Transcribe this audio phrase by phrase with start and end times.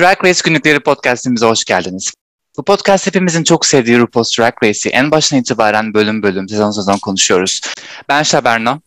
[0.00, 2.12] Drag Race Günlükleri podcastimize hoş geldiniz.
[2.56, 6.98] Bu podcast hepimizin çok sevdiği RuPaul's Drag Race'i en başına itibaren bölüm bölüm, sezon sezon
[6.98, 7.60] konuşuyoruz.
[8.08, 8.80] Ben Şaberno.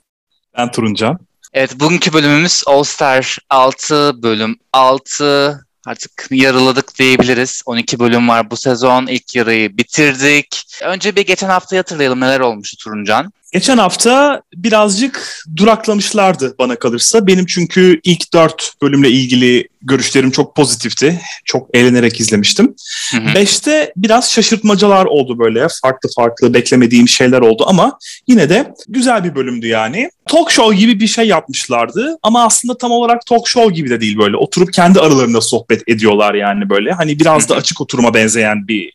[0.57, 1.19] Ben Turuncan.
[1.53, 7.61] Evet, bugünkü bölümümüz All Star 6 bölüm 6 artık yarıladık diyebiliriz.
[7.65, 9.07] 12 bölüm var bu sezon.
[9.07, 10.79] İlk yarıyı bitirdik.
[10.83, 13.33] Önce bir geçen haftayı hatırlayalım neler olmuştu Turuncan.
[13.53, 17.27] Geçen hafta birazcık duraklamışlardı bana kalırsa.
[17.27, 21.21] Benim çünkü ilk dört bölümle ilgili görüşlerim çok pozitifti.
[21.45, 22.75] Çok eğlenerek izlemiştim.
[23.11, 23.35] Hı hı.
[23.35, 25.67] Beşte biraz şaşırtmacalar oldu böyle.
[25.81, 27.97] Farklı farklı beklemediğim şeyler oldu ama
[28.27, 30.09] yine de güzel bir bölümdü yani.
[30.25, 34.17] Talk show gibi bir şey yapmışlardı ama aslında tam olarak talk show gibi de değil
[34.17, 34.37] böyle.
[34.37, 36.91] Oturup kendi aralarında sohbet ediyorlar yani böyle.
[36.91, 38.91] Hani biraz da açık oturuma benzeyen bir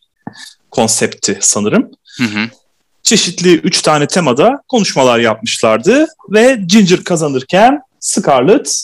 [0.71, 1.91] konsepti sanırım.
[2.17, 2.49] Hı hı
[3.09, 6.07] çeşitli üç tane temada konuşmalar yapmışlardı.
[6.29, 8.83] Ve Ginger kazanırken Scarlett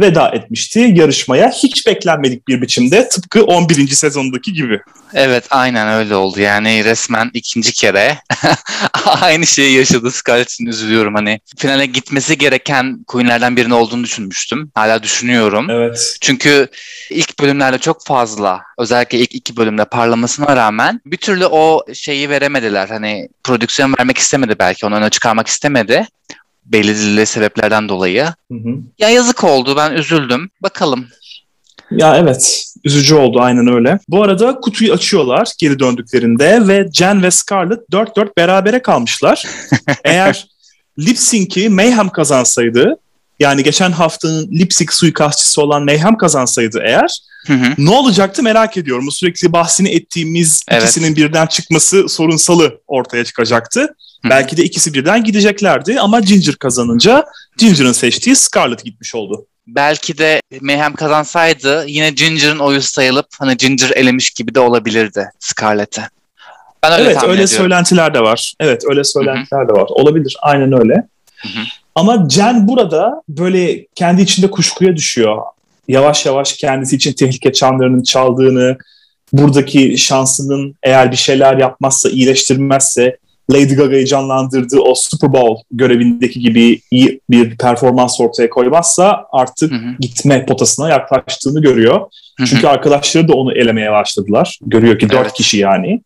[0.00, 1.50] veda etmişti yarışmaya.
[1.50, 3.88] Hiç beklenmedik bir biçimde tıpkı 11.
[3.88, 4.80] sezondaki gibi.
[5.14, 6.40] Evet aynen öyle oldu.
[6.40, 8.18] Yani resmen ikinci kere
[9.04, 11.14] aynı şeyi yaşadı Scarlett için üzülüyorum.
[11.14, 14.70] Hani finale gitmesi gereken Queen'lerden birini olduğunu düşünmüştüm.
[14.74, 15.70] Hala düşünüyorum.
[15.70, 16.16] Evet.
[16.20, 16.68] Çünkü
[17.10, 22.88] ilk bölümlerde çok fazla özellikle ilk iki bölümde parlamasına rağmen bir türlü o şeyi veremediler.
[22.88, 26.06] Hani prodüksiyon vermek istemedi belki onu öne çıkarmak istemedi
[26.64, 28.24] belirli sebeplerden dolayı.
[28.24, 28.78] Hı hı.
[28.98, 30.50] Ya yazık oldu ben üzüldüm.
[30.62, 31.06] Bakalım.
[31.90, 33.98] Ya evet üzücü oldu aynen öyle.
[34.08, 39.46] Bu arada kutuyu açıyorlar geri döndüklerinde ve Jen ve Scarlett 4-4 berabere kalmışlar.
[40.04, 40.46] Eğer
[40.98, 42.96] lip sync'i Mayhem kazansaydı
[43.40, 47.74] yani geçen haftanın lip sync suikastçısı olan Mayhem kazansaydı eğer Hı hı.
[47.78, 49.06] Ne olacaktı merak ediyorum.
[49.06, 50.82] Bu sürekli bahsini ettiğimiz evet.
[50.82, 53.94] ikisinin birden çıkması sorunsalı ortaya çıkacaktı.
[54.24, 54.30] Hı.
[54.30, 57.24] Belki de ikisi birden gideceklerdi ama Ginger kazanınca
[57.58, 59.46] Ginger'ın seçtiği Scarlett gitmiş oldu.
[59.66, 66.02] Belki de Mayhem kazansaydı yine Ginger'ın oyu sayılıp hani Ginger elemiş gibi de olabilirdi Scarlett'e.
[66.82, 67.56] Ben öyle evet öyle ediyorum.
[67.56, 68.54] söylentiler de var.
[68.60, 69.68] Evet öyle söylentiler Hı-hı.
[69.68, 69.86] de var.
[69.88, 70.94] Olabilir aynen öyle.
[71.36, 71.62] Hı-hı.
[71.94, 75.42] Ama Jen burada böyle kendi içinde kuşkuya düşüyor
[75.88, 78.76] yavaş yavaş kendisi için tehlike çanlarının çaldığını,
[79.32, 83.16] buradaki şansının eğer bir şeyler yapmazsa, iyileştirmezse
[83.50, 89.76] Lady Gaga'yı canlandırdığı o Super Bowl görevindeki gibi iyi bir performans ortaya koymazsa artık hı
[89.76, 89.96] hı.
[90.00, 92.00] gitme potasına yaklaştığını görüyor.
[92.38, 92.46] Hı hı.
[92.46, 94.58] Çünkü arkadaşları da onu elemeye başladılar.
[94.62, 95.32] Görüyor ki dört evet.
[95.32, 96.02] kişi yani.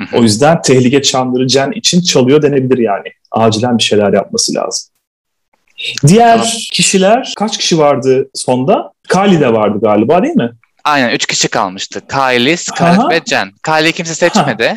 [0.00, 0.18] Hı hı.
[0.18, 3.08] O yüzden tehlike çanları Jen için çalıyor denebilir yani.
[3.30, 4.88] Acilen bir şeyler yapması lazım.
[6.06, 6.52] Diğer tamam.
[6.72, 8.92] kişiler kaç kişi vardı sonda?
[9.08, 10.52] Kylie de vardı galiba değil mi?
[10.84, 12.00] Aynen üç kişi kalmıştı.
[12.08, 13.10] Kylie, Scarlett Aha.
[13.10, 13.52] ve Jen.
[13.66, 14.66] Kylie kimse seçmedi.
[14.66, 14.76] Ha.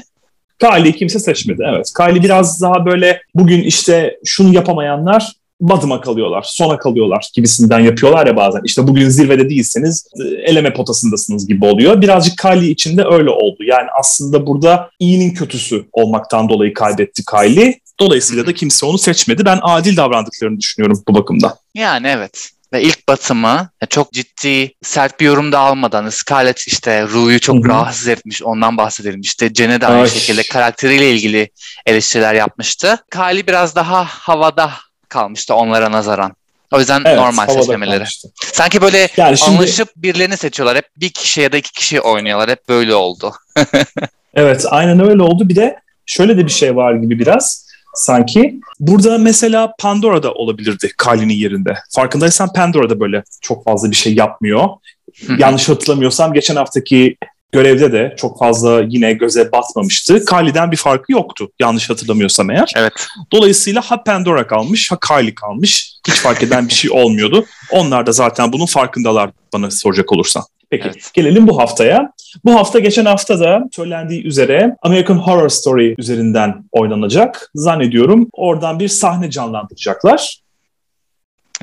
[0.59, 1.91] Kylie kimse seçmedi evet.
[1.97, 8.35] Kylie biraz daha böyle bugün işte şunu yapamayanlar badıma kalıyorlar, sona kalıyorlar gibisinden yapıyorlar ya
[8.35, 8.61] bazen.
[8.65, 12.01] İşte bugün zirvede değilseniz e, eleme potasındasınız gibi oluyor.
[12.01, 13.63] Birazcık Kylie için de öyle oldu.
[13.63, 17.79] Yani aslında burada iyinin kötüsü olmaktan dolayı kaybetti Kylie.
[17.99, 19.45] Dolayısıyla da kimse onu seçmedi.
[19.45, 21.57] Ben adil davrandıklarını düşünüyorum bu bakımda.
[21.75, 27.40] Yani evet ve ilk batımı çok ciddi sert bir yorum da almadan Scarlett işte Ru'yu
[27.40, 27.69] çok Hı-hı.
[27.69, 29.22] rahatsız etmiş ondan bahsedelim.
[29.22, 30.09] İşte Jen'e de aynı Ay.
[30.09, 31.50] şekilde karakteriyle ilgili
[31.86, 32.97] eleştiriler yapmıştı.
[33.12, 34.72] Kylie biraz daha havada
[35.09, 36.36] kalmıştı onlara nazaran.
[36.72, 37.97] O yüzden evet, normal seçmemeleri.
[37.97, 38.30] Kalmıştı.
[38.53, 39.52] Sanki böyle yani şimdi...
[39.52, 40.78] anlaşıp birilerini seçiyorlar.
[40.78, 42.50] Hep bir kişi ya da iki kişi oynuyorlar.
[42.50, 43.34] Hep böyle oldu.
[44.34, 45.50] evet aynen öyle oldu.
[45.50, 47.64] Bir de şöyle de bir şey var gibi biraz
[47.95, 48.59] sanki.
[48.79, 51.78] Burada mesela Pandora da olabilirdi Kylie'nin yerinde.
[51.89, 54.69] Farkındaysan Pandora da böyle çok fazla bir şey yapmıyor.
[55.38, 57.17] Yanlış hatırlamıyorsam geçen haftaki
[57.51, 60.25] görevde de çok fazla yine göze batmamıştı.
[60.25, 62.73] Kylie'den bir farkı yoktu yanlış hatırlamıyorsam eğer.
[62.75, 62.94] Evet.
[63.31, 65.94] Dolayısıyla ha Pandora kalmış ha Kylie kalmış.
[66.07, 67.45] Hiç fark eden bir şey olmuyordu.
[67.72, 70.44] Onlar da zaten bunun farkındalar bana soracak olursan.
[70.84, 71.13] Peki evet.
[71.13, 72.12] gelelim bu haftaya.
[72.46, 77.51] Bu hafta geçen hafta da söylendiği üzere American Horror Story üzerinden oynanacak.
[77.56, 80.39] Zannediyorum oradan bir sahne canlandıracaklar.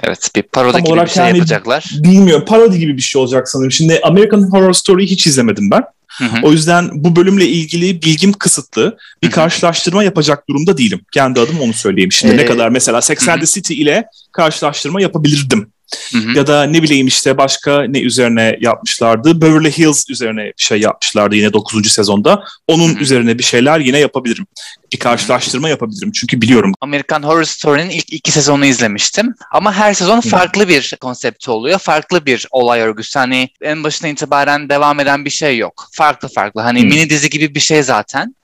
[0.03, 1.85] Evet bir parodi Tam gibi bir şey yani, yapacaklar.
[1.99, 3.73] Bilmiyorum parodi gibi bir şey olacak sanırım.
[3.73, 5.83] Şimdi American Horror Story'yi hiç izlemedim ben.
[6.19, 6.37] Hı hı.
[6.43, 8.97] O yüzden bu bölümle ilgili bilgim kısıtlı.
[9.23, 9.35] Bir hı hı.
[9.35, 11.01] karşılaştırma yapacak durumda değilim.
[11.13, 12.13] Kendi adım onu söyleyeyim.
[12.13, 15.72] Şimdi ee, ne kadar mesela Sex and the City ile karşılaştırma yapabilirdim.
[16.13, 16.39] Hı hı.
[16.39, 19.41] Ya da ne bileyim işte başka ne üzerine yapmışlardı.
[19.41, 21.93] Beverly Hills üzerine bir şey yapmışlardı yine 9.
[21.93, 22.45] sezonda.
[22.69, 23.03] Onun hı hı.
[23.03, 24.47] üzerine bir şeyler yine yapabilirim.
[24.93, 26.73] Bir karşılaştırma yapabilirim çünkü biliyorum.
[26.81, 29.35] American Horror Story'nin ilk iki sezonunu izlemiştim.
[29.53, 31.79] Ama her sezon farklı bir konsepti oluyor.
[31.79, 33.19] Farklı bir olay örgüsü.
[33.19, 35.89] Hani en başına itibaren devam eden bir şey yok.
[35.93, 36.61] Farklı farklı.
[36.61, 36.85] Hani hı.
[36.85, 38.35] mini dizi gibi bir şey zaten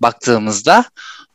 [0.00, 0.84] baktığımızda.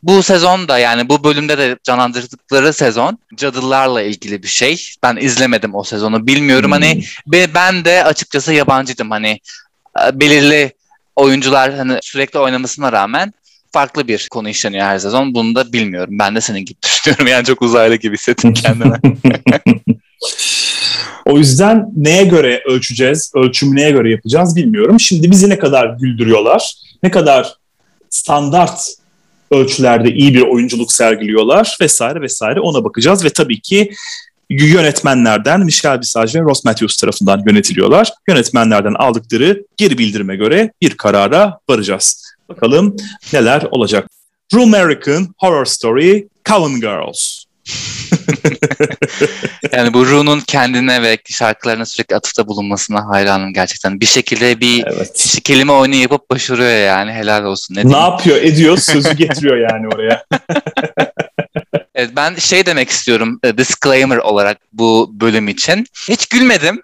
[0.04, 4.90] Bu sezon da yani bu bölümde de canlandırdıkları sezon cadılarla ilgili bir şey.
[5.04, 6.72] Ben izlemedim o sezonu bilmiyorum.
[6.72, 7.02] Hani hmm.
[7.34, 9.12] Hani ben de açıkçası yabancıydım.
[9.12, 9.40] Hani
[10.06, 10.74] e, belirli
[11.16, 13.34] oyuncular hani sürekli oynamasına rağmen
[13.72, 15.34] farklı bir konu işleniyor her sezon.
[15.34, 16.20] Bunu da bilmiyorum.
[16.20, 17.28] Ben de senin gibi düşünüyorum.
[17.28, 19.00] Yani çok uzaylı gibi hissettim kendime.
[21.26, 25.00] o yüzden neye göre ölçeceğiz, ölçümü neye göre yapacağız bilmiyorum.
[25.00, 26.74] Şimdi bizi ne kadar güldürüyorlar,
[27.04, 27.56] ne kadar
[28.10, 29.03] standart
[29.54, 33.92] ölçülerde iyi bir oyunculuk sergiliyorlar vesaire vesaire ona bakacağız ve tabii ki
[34.50, 38.14] yönetmenlerden Michel Visage ve Ross Matthews tarafından yönetiliyorlar.
[38.28, 42.36] Yönetmenlerden aldıkları geri bildirime göre bir karara varacağız.
[42.50, 42.96] Bakalım
[43.34, 44.10] neler olacak.
[44.54, 47.43] American Horror Story Coven Girls.
[49.72, 54.00] yani bu Ru'nun kendine ve şarkılarına sürekli atıfta bulunmasına hayranım gerçekten.
[54.00, 55.40] Bir şekilde bir evet.
[55.44, 57.76] kelime oyunu yapıp başarıyor yani helal olsun.
[57.76, 60.26] Ne, ne yapıyor ediyor sözü getiriyor yani oraya.
[61.96, 65.86] evet, ben şey demek istiyorum e, disclaimer olarak bu bölüm için.
[66.10, 66.82] Hiç gülmedim.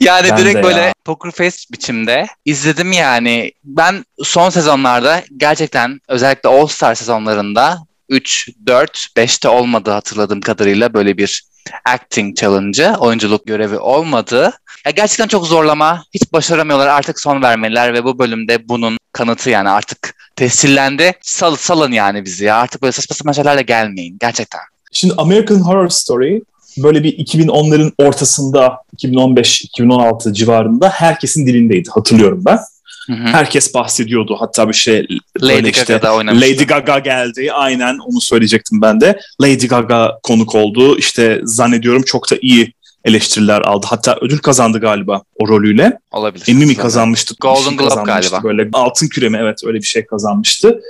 [0.00, 0.92] yani ben direkt böyle ya.
[1.04, 3.52] poker face biçimde izledim yani.
[3.64, 11.18] Ben son sezonlarda gerçekten özellikle All Star sezonlarında 3, 4, 5'te olmadı hatırladığım kadarıyla böyle
[11.18, 11.44] bir
[11.84, 14.52] acting challenge'ı, oyunculuk görevi olmadı.
[14.84, 19.68] Ya gerçekten çok zorlama, hiç başaramıyorlar artık son vermeliler ve bu bölümde bunun kanıtı yani
[19.68, 21.12] artık tescillendi.
[21.22, 24.60] Sal, salın yani bizi ya artık böyle saçma sapan şeylerle gelmeyin gerçekten.
[24.92, 26.42] Şimdi American Horror Story
[26.78, 32.58] böyle bir 2010'ların ortasında 2015-2016 civarında herkesin dilindeydi hatırlıyorum ben.
[33.06, 33.26] Hı hı.
[33.26, 34.36] Herkes bahsediyordu.
[34.40, 35.06] Hatta bir şey
[35.42, 36.50] Lady işte, oynamıştı.
[36.50, 37.52] Lady Gaga geldi.
[37.52, 39.20] Aynen onu söyleyecektim ben de.
[39.42, 40.98] Lady Gaga konuk oldu.
[40.98, 42.72] İşte zannediyorum çok da iyi
[43.04, 43.86] eleştiriler aldı.
[43.90, 45.98] Hatta ödül kazandı galiba o rolüyle.
[46.12, 46.44] Olabilir.
[46.48, 47.34] Emmy mi kazanmıştı?
[47.40, 48.42] Golden şey Globe galiba.
[48.42, 49.38] Böyle altın küre mi?
[49.40, 50.80] Evet öyle bir şey kazanmıştı.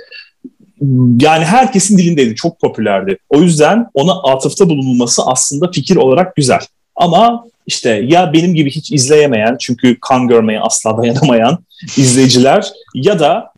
[1.21, 2.35] Yani herkesin dilindeydi.
[2.35, 3.17] Çok popülerdi.
[3.29, 6.61] O yüzden ona atıfta bulunulması aslında fikir olarak güzel.
[6.95, 11.57] Ama işte ya benim gibi hiç izleyemeyen çünkü kan görmeye asla dayanamayan
[11.97, 13.51] izleyiciler ya da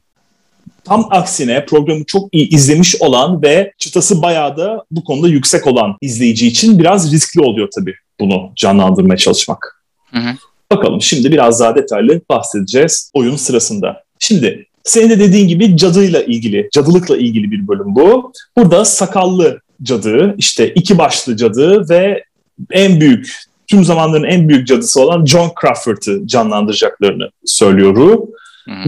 [0.84, 5.98] tam aksine programı çok iyi izlemiş olan ve çıtası bayağı da bu konuda yüksek olan
[6.02, 9.84] izleyici için biraz riskli oluyor tabii bunu canlandırmaya çalışmak.
[10.12, 10.36] Hı hı.
[10.72, 14.04] Bakalım şimdi biraz daha detaylı bahsedeceğiz oyun sırasında.
[14.20, 18.34] Şimdi senin de dediğin gibi cadıyla ilgili, cadılıkla ilgili bir bölüm bu.
[18.58, 22.24] Burada sakallı cadı, işte iki başlı cadı ve
[22.72, 28.30] en büyük tüm zamanların en büyük cadısı olan John Crawford'ı canlandıracaklarını söylüyor Ru.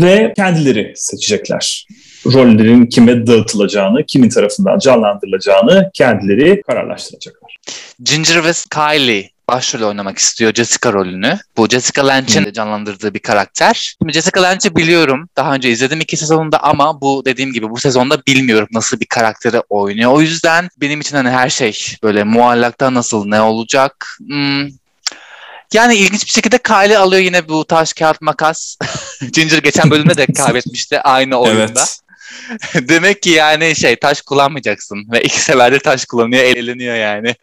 [0.01, 1.87] Ve kendileri seçecekler.
[2.25, 7.57] Rollerin kime dağıtılacağını, kimin tarafından canlandırılacağını kendileri kararlaştıracaklar.
[8.03, 11.39] Ginger ve Kylie başrol oynamak istiyor Jessica rolünü.
[11.57, 13.95] Bu Jessica Lange'in de canlandırdığı bir karakter.
[14.01, 15.29] Şimdi Jessica Lange'i biliyorum.
[15.37, 19.59] Daha önce izledim iki sezonunda ama bu dediğim gibi bu sezonda bilmiyorum nasıl bir karakteri
[19.69, 20.11] oynuyor.
[20.11, 24.67] O yüzden benim için hani her şey böyle muallakta nasıl ne olacak hmm,
[25.73, 28.77] yani ilginç bir şekilde Kylie alıyor yine bu taş kağıt makas.
[29.31, 31.63] Ginger geçen bölümde de kaybetmişti aynı oyunda.
[31.63, 32.01] Evet.
[32.89, 37.35] Demek ki yani şey taş kullanmayacaksın ve iki seferde taş kullanıyor, eğleniyor yani.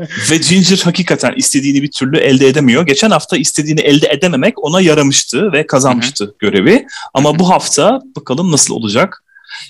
[0.30, 2.86] Ve Ginger hakikaten istediğini bir türlü elde edemiyor.
[2.86, 6.34] Geçen hafta istediğini elde edememek ona yaramıştı ve kazanmıştı Hı-hı.
[6.38, 6.86] görevi.
[7.14, 7.38] Ama Hı-hı.
[7.38, 9.24] bu hafta bakalım nasıl olacak.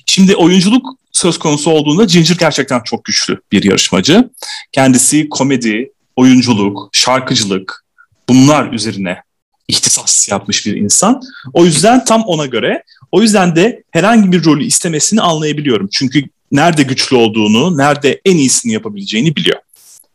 [0.07, 4.31] Şimdi oyunculuk söz konusu olduğunda Ginger gerçekten çok güçlü bir yarışmacı.
[4.73, 7.85] Kendisi komedi, oyunculuk, şarkıcılık
[8.29, 9.23] bunlar üzerine
[9.69, 11.23] ihtisas yapmış bir insan.
[11.53, 12.83] O yüzden tam ona göre.
[13.13, 15.89] O yüzden de herhangi bir rolü istemesini anlayabiliyorum.
[15.93, 19.59] Çünkü nerede güçlü olduğunu, nerede en iyisini yapabileceğini biliyor.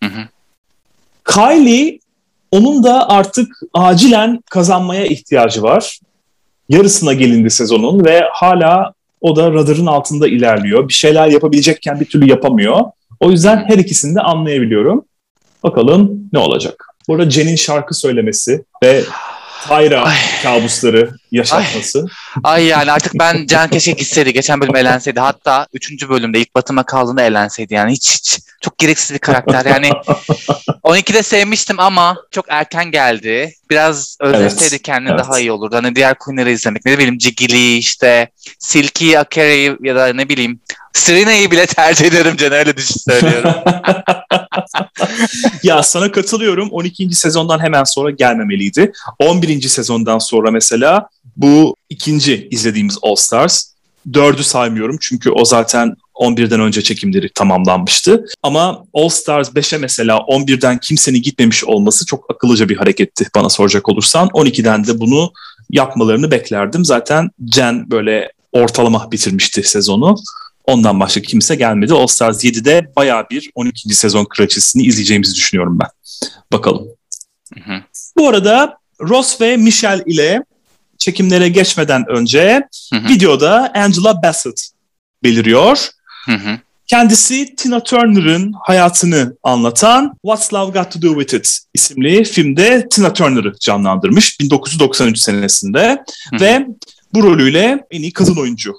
[0.04, 0.28] Hı hı.
[1.34, 2.00] Kylie
[2.52, 6.00] onun da artık acilen kazanmaya ihtiyacı var.
[6.70, 10.88] Yarısına gelindi sezonun ve hala o da radarın altında ilerliyor.
[10.88, 12.82] Bir şeyler yapabilecekken bir türlü yapamıyor.
[13.20, 15.06] O yüzden her ikisini de anlayabiliyorum.
[15.64, 16.88] Bakalım ne olacak.
[17.08, 19.04] Burada Jen'in şarkı söylemesi ve
[19.68, 20.08] Tyra
[20.44, 22.06] kabusları yaşatması.
[22.44, 22.56] Ay.
[22.56, 24.34] Ay yani artık ben Can keşke gitseydi.
[24.34, 25.20] Geçen bölüm elenseydi.
[25.20, 26.10] Hatta 3.
[26.10, 27.74] bölümde ilk Batıma kaldığında elenseydi.
[27.74, 29.66] Yani hiç hiç çok gereksiz bir karakter.
[29.66, 29.90] Yani
[30.84, 33.54] 12'de sevmiştim ama çok erken geldi.
[33.70, 35.20] Biraz özleseydi evet, kendini evet.
[35.20, 35.76] daha iyi olurdu.
[35.76, 36.86] Hani diğer Queen'leri izlemek.
[36.86, 40.60] Ne bileyim Jiggly işte Silky Akere'yi ya da ne bileyim
[40.96, 43.54] Serena'yı bile tercih ederim Can öyle düşün söylüyorum.
[45.64, 46.70] ya sana katılıyorum.
[46.72, 47.16] 12.
[47.16, 48.92] sezondan hemen sonra gelmemeliydi.
[49.20, 49.62] 11.
[49.62, 53.76] sezondan sonra mesela bu ikinci izlediğimiz All Stars.
[54.14, 58.26] Dördü saymıyorum çünkü o zaten 11'den önce çekimleri tamamlanmıştı.
[58.44, 63.90] Ama All Stars 5'e mesela 11'den kimsenin gitmemiş olması çok akıllıca bir hareketti bana soracak
[63.90, 64.28] olursan.
[64.28, 65.32] 12'den de bunu
[65.70, 66.86] yapmalarını beklerdim.
[66.86, 70.16] Zaten Jen böyle ortalama bitirmişti sezonu.
[70.66, 71.94] Ondan başka kimse gelmedi.
[71.94, 73.96] All Stars 7'de baya bir 12.
[73.96, 75.90] sezon kraliçesini izleyeceğimizi düşünüyorum ben.
[76.52, 76.88] Bakalım.
[77.54, 77.82] Hı hı.
[78.18, 80.44] Bu arada Ross ve Michelle ile
[81.06, 83.10] çekimlere geçmeden önce hı hı.
[83.10, 84.70] videoda Angela Bassett
[85.24, 85.90] beliriyor.
[86.26, 86.60] Hı hı.
[86.88, 93.14] Kendisi Tina Turner'ın hayatını anlatan What's Love Got to Do With It isimli filmde Tina
[93.14, 96.42] Turner'ı canlandırmış 1993 senesinde Hı.
[96.42, 96.68] ve
[97.14, 98.74] bu rolüyle en iyi kadın oyuncu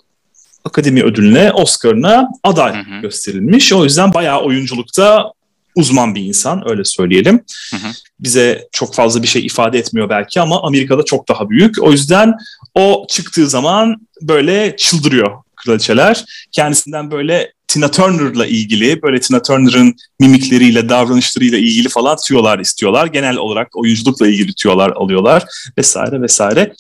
[0.64, 3.00] Akademi Ödülü'ne, Oscar'ına aday hı hı.
[3.00, 3.73] gösterilmiş.
[3.73, 5.33] O yüzden bayağı oyunculukta
[5.76, 7.40] uzman bir insan öyle söyleyelim.
[7.71, 7.90] Hı hı.
[8.21, 11.83] Bize çok fazla bir şey ifade etmiyor belki ama Amerika'da çok daha büyük.
[11.83, 12.35] O yüzden
[12.75, 16.25] o çıktığı zaman böyle çıldırıyor kraliçeler.
[16.52, 23.06] Kendisinden böyle Tina Turner'la ilgili böyle Tina Turner'ın mimikleriyle, davranışlarıyla ilgili falan tüyolar istiyorlar.
[23.06, 25.45] Genel olarak oyunculukla ilgili tüyolar alıyorlar
[25.78, 26.73] vesaire vesaire.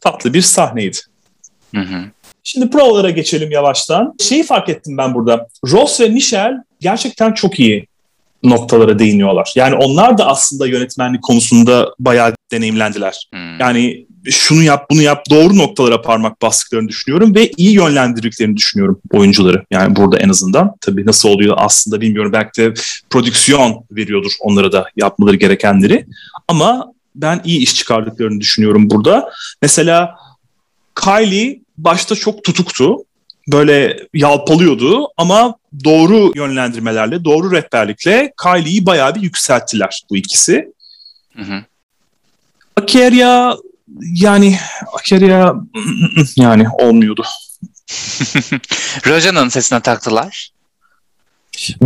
[0.00, 0.96] Tatlı bir sahneydi.
[1.74, 2.04] Hı hı.
[2.44, 4.14] Şimdi provalara geçelim yavaştan.
[4.20, 5.46] Şeyi fark ettim ben burada.
[5.66, 7.86] Ross ve Michelle gerçekten çok iyi
[8.42, 9.52] noktalara değiniyorlar.
[9.56, 13.28] Yani onlar da aslında yönetmenlik konusunda bayağı deneyimlendiler.
[13.32, 13.60] Hmm.
[13.60, 19.64] Yani şunu yap bunu yap doğru noktalara parmak bastıklarını düşünüyorum ve iyi yönlendirdiklerini düşünüyorum oyuncuları.
[19.70, 22.32] Yani burada en azından tabii nasıl oluyor aslında bilmiyorum.
[22.32, 22.74] Belki de
[23.10, 26.06] prodüksiyon veriyordur onlara da yapmaları gerekenleri.
[26.48, 29.30] Ama ben iyi iş çıkardıklarını düşünüyorum burada.
[29.62, 30.14] Mesela
[31.04, 32.96] Kylie başta çok tutuktu.
[33.52, 40.72] Böyle yalpalıyordu ama doğru yönlendirmelerle, doğru rehberlikle Kylie'yi bayağı bir yükselttiler bu ikisi.
[41.36, 41.64] Hı hı.
[42.76, 43.56] Akeria
[44.14, 44.58] yani
[44.92, 45.54] Akeria
[46.36, 47.24] yani olmuyordu.
[49.06, 50.50] Raja'nın sesine taktılar.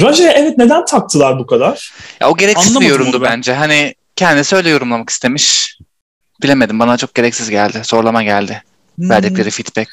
[0.00, 1.92] Raja'ya evet neden taktılar bu kadar?
[2.20, 3.54] Ya o gereksiz Anlamadım bir yorumdu bence.
[3.54, 5.78] Hani kendisi öyle yorumlamak istemiş.
[6.42, 7.82] Bilemedim bana çok gereksiz geldi.
[7.84, 8.62] Zorlama geldi.
[8.96, 9.10] Hmm.
[9.10, 9.88] Verdikleri feedback.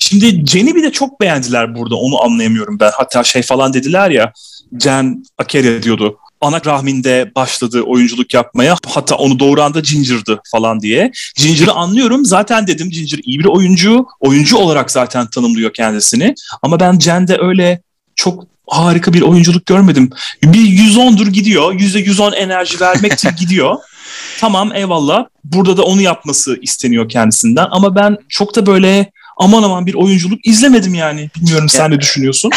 [0.00, 1.96] Şimdi Jen'i bir de çok beğendiler burada.
[1.96, 2.90] Onu anlayamıyorum ben.
[2.94, 4.32] Hatta şey falan dediler ya.
[4.80, 6.18] Jen Akeria diyordu.
[6.40, 8.76] Ana rahminde başladı oyunculuk yapmaya.
[8.86, 11.12] Hatta onu doğuran da Ginger'dı falan diye.
[11.36, 12.24] Ginger'ı anlıyorum.
[12.24, 14.06] Zaten dedim Ginger iyi bir oyuncu.
[14.20, 16.34] Oyuncu olarak zaten tanımlıyor kendisini.
[16.62, 17.82] Ama ben Jen'de öyle
[18.16, 20.10] çok harika bir oyunculuk görmedim.
[20.44, 21.74] Bir 110'dur gidiyor.
[21.74, 23.76] %110 enerji vermektir gidiyor.
[24.40, 25.26] Tamam eyvallah.
[25.44, 27.66] Burada da onu yapması isteniyor kendisinden.
[27.70, 31.30] Ama ben çok da böyle aman aman bir oyunculuk izlemedim yani.
[31.36, 32.50] Bilmiyorum sen ne düşünüyorsun?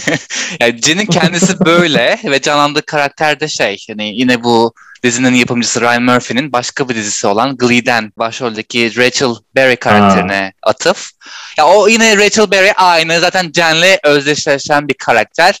[0.60, 6.02] yani Jen'in kendisi böyle ve canlandığı karakter de şey hani yine bu dizinin yapımcısı Ryan
[6.02, 10.70] Murphy'nin başka bir dizisi olan Glee'den başroldeki Rachel Berry karakterine ha.
[10.70, 11.10] atıf.
[11.58, 15.60] Ya o yine Rachel Berry aynı zaten Jen'le özdeşleşen bir karakter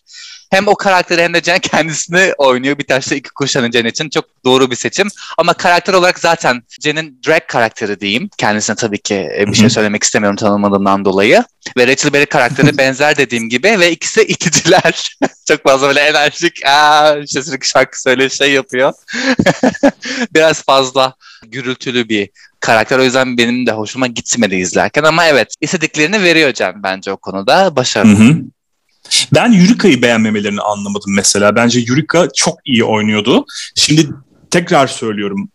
[0.50, 2.78] hem o karakteri hem de Jen kendisini oynuyor.
[2.78, 5.08] Bir taşla iki kuş hani Jen için çok doğru bir seçim.
[5.38, 8.30] Ama karakter olarak zaten Jen'in drag karakteri diyeyim.
[8.38, 11.44] Kendisine tabii ki e, bir şey söylemek istemiyorum tanımadığımdan dolayı.
[11.76, 15.16] Ve Rachel Berry karakteri benzer dediğim gibi ve ikisi iticiler.
[15.48, 18.92] çok fazla böyle enerjik aa, işte sürekli şarkı söyle şey yapıyor.
[20.34, 21.14] Biraz fazla
[21.46, 22.30] gürültülü bir
[22.60, 22.98] karakter.
[22.98, 27.76] O yüzden benim de hoşuma gitmedi izlerken ama evet istediklerini veriyor Jen bence o konuda.
[27.76, 28.18] Başarılı.
[28.18, 28.36] Hı hı.
[29.34, 31.56] Ben Yurika'yı beğenmemelerini anlamadım mesela.
[31.56, 33.44] Bence Yurika çok iyi oynuyordu.
[33.74, 34.08] Şimdi
[34.50, 35.48] tekrar söylüyorum.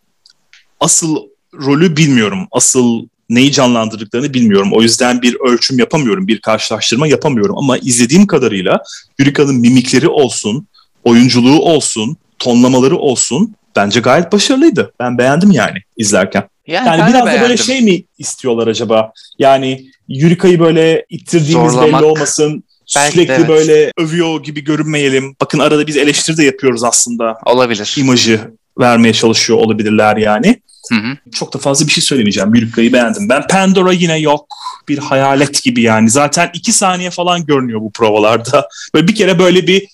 [0.80, 1.18] Asıl
[1.54, 2.48] rolü bilmiyorum.
[2.52, 4.70] Asıl neyi canlandırdıklarını bilmiyorum.
[4.74, 7.58] O yüzden bir ölçüm yapamıyorum, bir karşılaştırma yapamıyorum.
[7.58, 8.84] Ama izlediğim kadarıyla
[9.20, 10.68] Yurika'nın mimikleri olsun,
[11.04, 14.94] oyunculuğu olsun, tonlamaları olsun bence gayet başarılıydı.
[15.00, 16.50] Ben beğendim yani izlerken.
[16.68, 19.12] Yani, yani biraz da böyle şey mi istiyorlar acaba?
[19.40, 22.02] Yani Yurika'yı böyle ittirdiğimiz Zorlamak.
[22.02, 22.64] belli olmasın
[22.96, 23.48] Belki sürekli evet.
[23.48, 25.36] böyle övüyor gibi görünmeyelim.
[25.42, 27.38] Bakın arada biz eleştiri de yapıyoruz aslında.
[27.46, 27.96] Olabilir.
[27.98, 30.62] İmajı vermeye çalışıyor olabilirler yani.
[30.90, 31.32] Hı hı.
[31.32, 32.50] Çok da fazla bir şey söylemeyeceğim.
[32.50, 33.30] Mülka'yı beğendim.
[33.30, 34.48] Ben Pandora yine yok.
[34.88, 36.10] Bir hayalet gibi yani.
[36.10, 38.68] Zaten iki saniye falan görünüyor bu provalarda.
[38.96, 39.88] Böyle bir kere böyle bir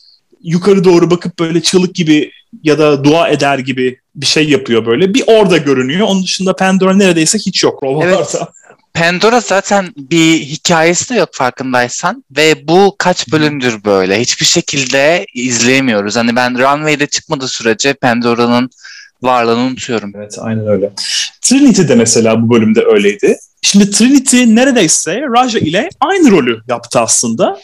[0.43, 2.31] yukarı doğru bakıp böyle çığlık gibi
[2.63, 5.13] ya da dua eder gibi bir şey yapıyor böyle.
[5.13, 6.07] Bir orada görünüyor.
[6.07, 8.15] Onun dışında Pandora neredeyse hiç yok provalarda.
[8.15, 8.35] Evet.
[8.93, 16.15] Pandora zaten bir hikayesi de yok farkındaysan ve bu kaç bölümdür böyle hiçbir şekilde izleyemiyoruz.
[16.15, 18.69] Hani ben Runway'de çıkmadığı sürece Pandora'nın
[19.21, 20.13] varlığını unutuyorum.
[20.15, 20.91] Evet aynen öyle.
[21.41, 23.37] Trinity de mesela bu bölümde öyleydi.
[23.61, 27.59] Şimdi Trinity neredeyse Raja ile aynı rolü yaptı aslında.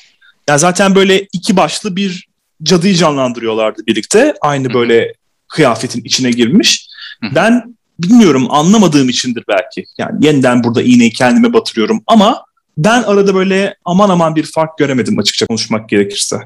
[0.50, 2.27] Yani zaten böyle iki başlı bir
[2.63, 4.34] cadıyı canlandırıyorlardı birlikte.
[4.41, 5.13] Aynı böyle
[5.48, 6.88] kıyafetin içine girmiş.
[7.36, 9.86] Ben bilmiyorum anlamadığım içindir belki.
[9.98, 12.46] Yani yeniden burada iğneyi kendime batırıyorum ama
[12.77, 16.38] ben arada böyle aman aman bir fark göremedim açıkça konuşmak gerekirse.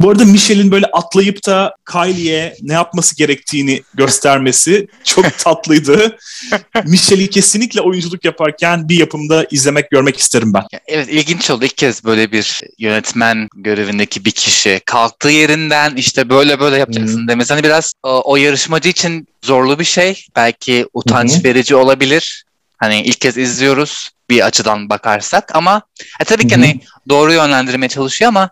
[0.00, 6.18] Bu arada Michelle'in böyle atlayıp da Kylie'ye ne yapması gerektiğini göstermesi çok tatlıydı.
[6.84, 10.62] Michelle'i kesinlikle oyunculuk yaparken bir yapımda izlemek, görmek isterim ben.
[10.86, 11.64] Evet ilginç oldu.
[11.64, 17.28] İlk kez böyle bir yönetmen görevindeki bir kişi kalktığı yerinden işte böyle böyle yapacaksın hmm.
[17.28, 17.52] demesi.
[17.52, 20.26] Hani biraz o, o yarışmacı için zorlu bir şey.
[20.36, 21.44] Belki utanç hmm.
[21.44, 22.44] verici olabilir.
[22.78, 25.82] Hani ilk kez izliyoruz bir açıdan bakarsak ama
[26.20, 28.50] e, tabii ki hani doğru yönlendirmeye çalışıyor ama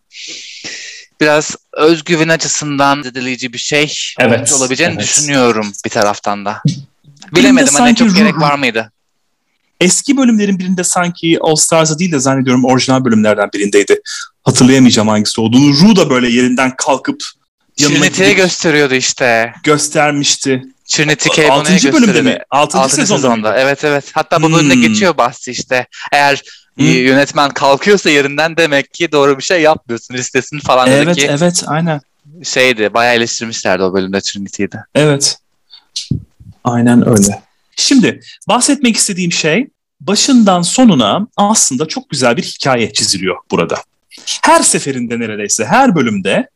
[1.21, 5.03] biraz özgüven açısından zedeleyici bir şey evet, olabileceğini evet.
[5.03, 6.63] düşünüyorum bir taraftan da.
[7.35, 8.93] Bilemedim hani çok gerek var mıydı?
[9.81, 14.01] Eski bölümlerin birinde sanki All Stars'a değil de zannediyorum orijinal bölümlerden birindeydi.
[14.45, 15.73] Hatırlayamayacağım hangisi olduğunu.
[15.81, 17.23] Ru da böyle yerinden kalkıp
[17.77, 19.55] Trinity'ye gösteriyordu işte.
[19.63, 20.63] Göstermişti.
[20.89, 22.39] Trinity K bunu bölümde mi?
[22.51, 22.79] 6.
[22.79, 22.97] 6.
[22.97, 23.21] sezonda.
[23.21, 23.59] sezonda.
[23.59, 24.05] Evet evet.
[24.13, 24.83] Hatta bu bölümde hmm.
[24.83, 25.87] geçiyor bahsi işte.
[26.13, 26.43] Eğer
[26.77, 26.87] hmm.
[26.87, 31.27] yönetmen kalkıyorsa yerinden demek ki doğru bir şey yapmıyorsun listesini falan evet, dedi ki.
[31.27, 32.01] Evet evet aynen.
[32.43, 34.79] Şeydi bayağı eleştirmişlerdi o bölümde Trinity'yi de.
[34.95, 35.39] Evet.
[36.65, 37.43] Aynen öyle.
[37.77, 39.67] Şimdi bahsetmek istediğim şey
[40.01, 43.77] başından sonuna aslında çok güzel bir hikaye çiziliyor burada.
[44.43, 46.49] Her seferinde neredeyse her bölümde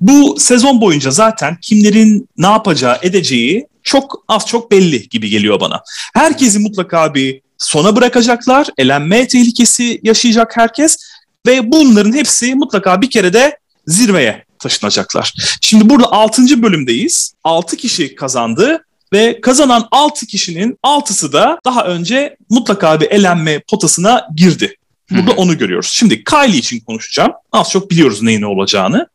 [0.00, 5.82] bu sezon boyunca zaten kimlerin ne yapacağı, edeceği çok az çok belli gibi geliyor bana.
[6.14, 8.66] Herkesi mutlaka bir sona bırakacaklar.
[8.78, 10.98] Elenme tehlikesi yaşayacak herkes
[11.46, 15.34] ve bunların hepsi mutlaka bir kere de zirveye taşınacaklar.
[15.60, 16.62] Şimdi burada 6.
[16.62, 17.34] bölümdeyiz.
[17.44, 24.28] 6 kişi kazandı ve kazanan 6 kişinin 6'sı da daha önce mutlaka bir elenme potasına
[24.36, 24.76] girdi.
[25.10, 25.36] Burada Hı-hı.
[25.36, 25.90] onu görüyoruz.
[25.92, 27.32] Şimdi Kylie için konuşacağım.
[27.52, 29.08] Az çok biliyoruz neyin ne olacağını.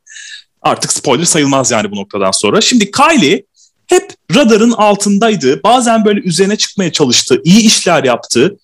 [0.62, 2.62] Artık spoiler sayılmaz yani bu noktadan sonra.
[2.62, 3.44] Şimdi Kylie
[3.90, 5.64] hep radarın altındaydı.
[5.64, 7.42] Bazen böyle üzerine çıkmaya çalıştı.
[7.44, 8.58] iyi işler yaptı.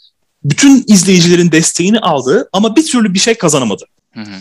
[0.43, 3.85] Bütün izleyicilerin desteğini aldı ama bir türlü bir şey kazanamadı.
[4.13, 4.35] Hı hı.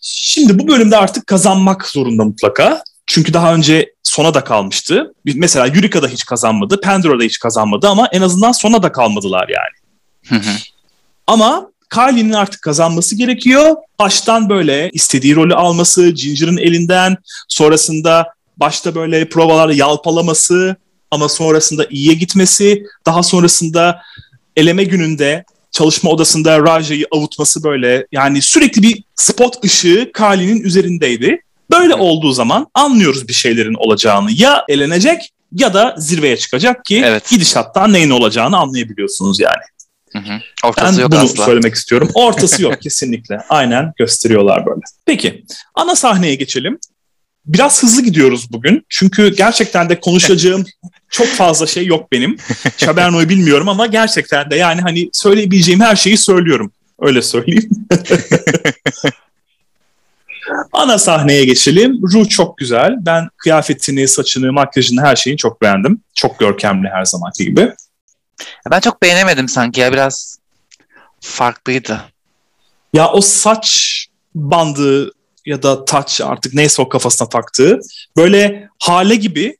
[0.00, 2.82] Şimdi bu bölümde artık kazanmak zorunda mutlaka.
[3.06, 5.14] Çünkü daha önce sona da kalmıştı.
[5.24, 9.48] Mesela Eureka da hiç kazanmadı, Pandora da hiç kazanmadı ama en azından sona da kalmadılar
[9.48, 9.80] yani.
[10.28, 10.54] Hı hı.
[11.26, 13.76] Ama Kylie'nin artık kazanması gerekiyor.
[13.98, 17.16] Baştan böyle istediği rolü alması, Ginger'ın elinden,
[17.48, 18.26] sonrasında
[18.60, 20.76] başta böyle provalarda yalpalaması
[21.10, 24.02] ama sonrasında iyiye gitmesi, daha sonrasında
[24.56, 31.42] eleme gününde çalışma odasında Raja'yı avutması böyle yani sürekli bir spot ışığı Kylie'nin üzerindeydi.
[31.70, 34.30] Böyle olduğu zaman anlıyoruz bir şeylerin olacağını.
[34.32, 37.30] Ya elenecek ya da zirveye çıkacak ki evet.
[37.30, 39.62] gidişattan neyin olacağını anlayabiliyorsunuz yani.
[40.12, 40.40] Hı hı.
[40.64, 41.44] Ortası ben yok bunu asla.
[41.44, 42.08] söylemek istiyorum.
[42.14, 43.38] Ortası yok kesinlikle.
[43.48, 44.80] Aynen gösteriyorlar böyle.
[45.06, 45.44] Peki
[45.74, 46.78] ana sahneye geçelim.
[47.52, 48.86] Biraz hızlı gidiyoruz bugün.
[48.88, 50.64] Çünkü gerçekten de konuşacağım
[51.10, 52.36] çok fazla şey yok benim.
[52.76, 56.72] Şaberno'yu bilmiyorum ama gerçekten de yani hani söyleyebileceğim her şeyi söylüyorum.
[57.00, 57.70] Öyle söyleyeyim.
[60.72, 62.00] Ana sahneye geçelim.
[62.12, 62.96] Ru çok güzel.
[63.00, 66.00] Ben kıyafetini, saçını, makyajını, her şeyini çok beğendim.
[66.14, 67.72] Çok görkemli her zamanki gibi.
[68.70, 70.38] Ben çok beğenemedim sanki ya biraz
[71.20, 72.00] farklıydı.
[72.92, 75.12] Ya o saç bandı
[75.50, 77.80] ya da taç artık neyse o kafasına taktığı
[78.16, 79.56] böyle hale gibi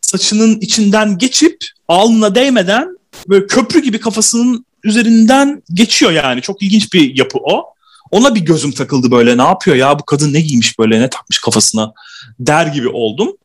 [0.00, 1.56] saçının içinden geçip
[1.88, 2.88] alnına değmeden
[3.28, 6.40] böyle köprü gibi kafasının üzerinden geçiyor yani.
[6.40, 7.64] Çok ilginç bir yapı o.
[8.10, 11.38] Ona bir gözüm takıldı böyle ne yapıyor ya bu kadın ne giymiş böyle ne takmış
[11.38, 11.92] kafasına
[12.40, 13.36] der gibi oldum.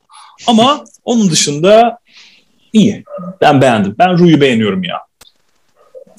[0.47, 1.99] Ama onun dışında
[2.73, 3.03] iyi.
[3.41, 3.95] Ben beğendim.
[3.99, 4.97] Ben Ru'yu beğeniyorum ya.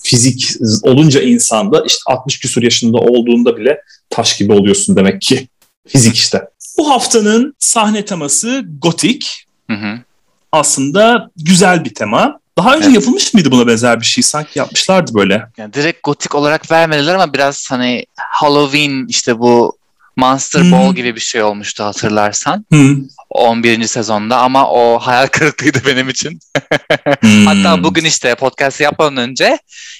[0.02, 5.48] Fizik olunca insanda işte 60 küsur yaşında olduğunda bile taş gibi oluyorsun demek ki.
[5.88, 6.48] Fizik işte.
[6.78, 9.46] Bu haftanın sahne teması gotik.
[9.70, 9.98] Hı hı.
[10.52, 12.40] Aslında güzel bir tema.
[12.58, 12.94] Daha önce evet.
[12.94, 14.24] yapılmış mıydı buna benzer bir şey?
[14.24, 15.46] Sanki yapmışlardı böyle.
[15.56, 19.80] Yani direkt gotik olarak vermediler ama biraz hani Halloween işte bu
[20.16, 20.72] Monster hmm.
[20.72, 22.64] Ball gibi bir şey olmuştu hatırlarsan.
[22.70, 22.96] Hmm.
[23.30, 23.86] 11.
[23.86, 26.40] sezonda ama o hayal kırıklığıydı benim için.
[27.20, 27.46] hmm.
[27.46, 29.58] Hatta bugün işte podcast yapmadan önce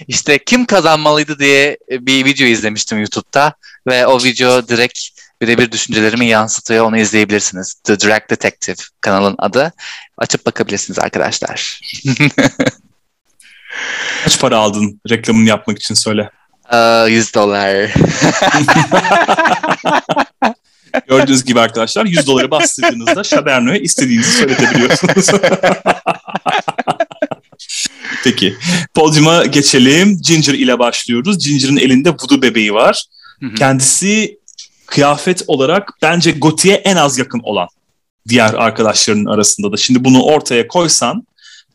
[0.09, 3.55] işte kim kazanmalıydı diye bir video izlemiştim YouTube'da
[3.87, 4.99] ve o video direkt
[5.43, 6.85] birebir düşüncelerimi yansıtıyor.
[6.85, 7.75] Onu izleyebilirsiniz.
[7.75, 9.73] The Drag Detective kanalın adı.
[10.19, 11.81] Açıp bakabilirsiniz arkadaşlar.
[14.25, 16.31] Kaç para aldın reklamını yapmak için söyle.
[17.09, 17.91] 100 dolar.
[21.09, 25.27] Gördüğünüz gibi arkadaşlar 100 doları bastırdığınızda Şaberno'ya istediğinizi söyletebiliyorsunuz.
[28.25, 28.57] Peki.
[28.95, 30.19] Podyuma geçelim.
[30.23, 31.47] Ginger ile başlıyoruz.
[31.47, 33.05] Ginger'ın elinde voodoo bebeği var.
[33.57, 34.40] Kendisi
[34.91, 37.69] kıyafet olarak bence Goti'ye en az yakın olan
[38.29, 39.77] diğer arkadaşlarının arasında da.
[39.77, 41.27] Şimdi bunu ortaya koysan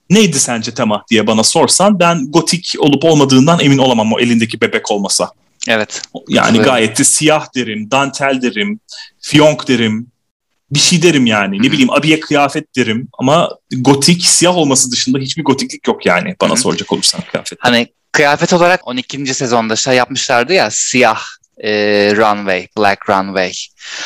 [0.10, 4.92] neydi sence tema diye bana sorsan ben gotik olup olmadığından emin olamam o elindeki bebek
[4.92, 5.32] olmasa.
[5.68, 6.02] Evet.
[6.30, 6.66] Yani evet.
[6.66, 8.80] gayet de siyah derim, dantel derim,
[9.22, 10.08] fiyonk derim,
[10.72, 11.58] bir şey derim yani.
[11.58, 16.56] Ne bileyim abiye kıyafet derim ama gotik siyah olması dışında hiçbir gotiklik yok yani bana
[16.56, 17.60] soracak olursan kıyafet.
[17.62, 19.34] Hani kıyafet olarak 12.
[19.34, 21.20] sezonda şey yapmışlardı ya siyah
[21.64, 21.70] e,
[22.16, 23.52] runway, black runway.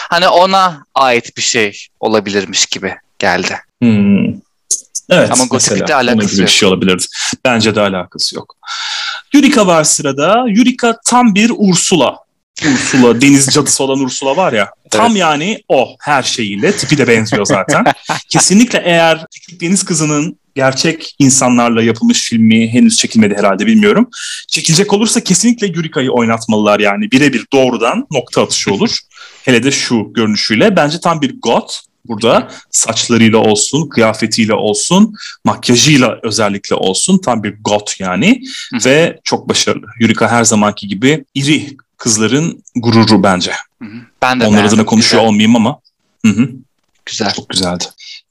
[0.10, 3.58] Hani ona ait bir şey olabilirmiş gibi geldi.
[3.82, 4.28] Hmm.
[5.12, 6.48] Evet, Ama gotiklikle alakası gibi yok.
[6.48, 7.06] bir şey olabilirdi.
[7.46, 8.56] Bence de alakası yok.
[9.34, 10.44] Yurika var sırada.
[10.48, 12.18] Yurika tam bir Ursula.
[12.66, 14.70] Ursula, deniz cadısı olan Ursula var ya.
[14.92, 15.22] Tam evet.
[15.22, 16.78] yani o her şeyiyle.
[16.78, 17.84] Tipi de benziyor zaten.
[18.30, 24.10] Kesinlikle eğer küçük deniz kızının gerçek insanlarla yapılmış filmi henüz çekilmedi herhalde bilmiyorum.
[24.48, 27.12] Çekilecek olursa kesinlikle Yurika'yı oynatmalılar yani.
[27.12, 28.98] Birebir doğrudan nokta atışı olur.
[29.44, 30.76] Hele de şu görünüşüyle.
[30.76, 31.70] Bence tam bir god
[32.06, 32.48] burada.
[32.72, 35.14] Saçlarıyla olsun, kıyafetiyle olsun,
[35.46, 37.18] makyajıyla özellikle olsun.
[37.18, 38.42] Tam bir god yani.
[38.86, 39.86] Ve çok başarılı.
[40.00, 43.52] Yurika her zamanki gibi iri kızların gururu bence.
[44.22, 45.30] Ben de Onlar adına konuşuyor güzel.
[45.30, 45.80] olmayayım ama.
[46.26, 46.50] Hı hı.
[47.06, 47.34] Güzel.
[47.34, 47.84] Çok güzeldi.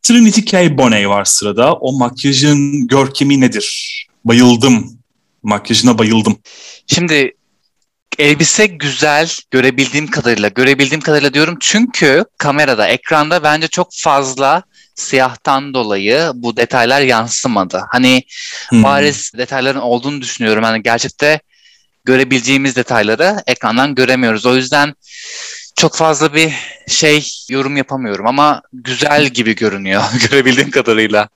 [0.03, 0.79] Trinity K.
[0.79, 1.75] Bonet var sırada.
[1.75, 3.99] O makyajın görkemi nedir?
[4.25, 4.99] Bayıldım.
[5.43, 6.39] Makyajına bayıldım.
[6.87, 7.35] Şimdi
[8.19, 10.49] elbise güzel görebildiğim kadarıyla.
[10.49, 14.63] Görebildiğim kadarıyla diyorum çünkü kamerada, ekranda bence çok fazla
[14.95, 17.83] siyahtan dolayı bu detaylar yansımadı.
[17.91, 18.23] Hani
[18.69, 18.83] hmm.
[18.83, 20.65] bariz detayların olduğunu düşünüyorum.
[20.65, 21.41] Hani gerçekte
[22.09, 24.47] görebileceğimiz detayları ekrandan göremiyoruz.
[24.47, 24.95] O yüzden
[25.77, 26.53] çok fazla bir
[26.87, 31.29] şey yorum yapamıyorum ama güzel gibi görünüyor görebildiğim kadarıyla.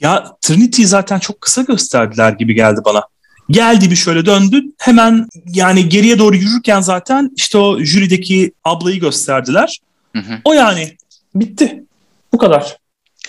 [0.00, 3.02] Ya Trinity zaten çok kısa gösterdiler gibi geldi bana.
[3.50, 4.62] Geldi bir şöyle döndü.
[4.78, 9.80] Hemen yani geriye doğru yürürken zaten işte o jürideki ablayı gösterdiler.
[10.16, 10.38] Hı hı.
[10.44, 10.96] O yani
[11.34, 11.84] bitti.
[12.32, 12.76] Bu kadar.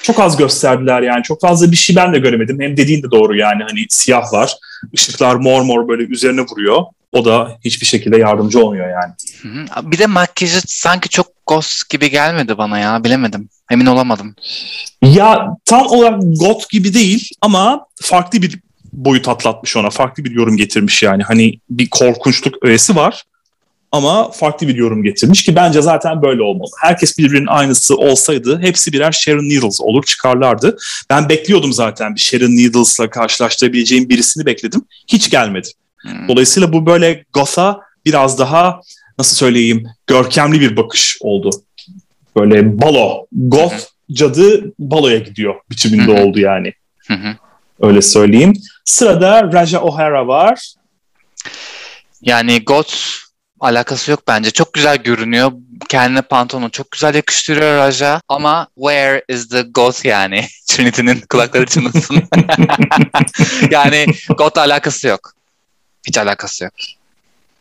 [0.02, 1.24] Çok az gösterdiler yani.
[1.24, 2.62] Çok fazla bir şey ben de göremedim.
[2.62, 4.56] Hem dediğin de doğru yani hani siyah var.
[4.94, 6.82] Işıklar mor mor böyle üzerine vuruyor.
[7.12, 9.14] O da hiçbir şekilde yardımcı olmuyor yani.
[9.92, 13.04] Bir de makyajı sanki çok ghost gibi gelmedi bana ya.
[13.04, 13.50] Bilemedim.
[13.72, 14.36] Emin olamadım.
[15.02, 18.60] Ya tam olarak goth gibi değil ama farklı bir
[18.94, 19.90] boyut atlatmış ona.
[19.90, 21.24] Farklı bir yorum getirmiş yani.
[21.24, 23.24] Hani bir korkunçluk öğesi var
[23.94, 26.70] ama farklı bir yorum getirmiş ki bence zaten böyle olmalı.
[26.82, 30.78] Herkes birbirinin aynısı olsaydı hepsi birer Sharon Needles olur çıkarlardı.
[31.10, 34.82] Ben bekliyordum zaten bir Sharon Needles'la karşılaştırabileceğim birisini bekledim.
[35.08, 35.68] Hiç gelmedi.
[36.02, 36.28] Hmm.
[36.28, 38.82] Dolayısıyla bu böyle Goth'a biraz daha
[39.20, 41.50] nasıl söyleyeyim görkemli bir bakış oldu.
[42.38, 43.76] Böyle balo, goth
[44.12, 46.74] cadı baloya gidiyor biçiminde oldu yani.
[47.82, 48.54] Öyle söyleyeyim.
[48.86, 50.74] Sırada Raja O'Hara var.
[52.22, 53.23] Yani goth
[53.64, 54.52] alakası yok bence.
[54.52, 55.52] Çok güzel görünüyor.
[55.90, 58.22] Kendine pantolonu çok güzel yakıştırıyor Raja.
[58.28, 60.46] Ama where is the goth yani?
[60.68, 62.24] Trinity'nin kulakları çınlasın.
[63.72, 64.06] yani
[64.38, 65.34] goth alakası yok.
[66.08, 66.74] Hiç alakası yok.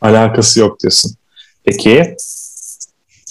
[0.01, 1.15] Alakası yok diyorsun.
[1.63, 2.15] Peki.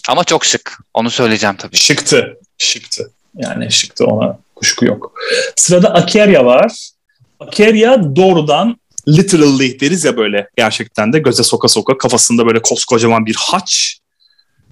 [0.09, 0.79] Ama çok şık.
[0.95, 1.77] Onu söyleyeceğim tabii.
[1.77, 2.39] Şıktı.
[2.59, 3.11] Şıktı.
[3.37, 5.13] Yani şıktı ona kuşku yok.
[5.57, 6.91] Sırada Akeria var.
[7.41, 8.77] Akeria doğrudan
[9.09, 13.99] literally deriz ya böyle gerçekten de göze soka soka kafasında böyle koskocaman bir haç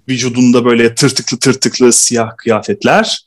[0.09, 3.25] vücudunda böyle tırtıklı tırtıklı siyah kıyafetler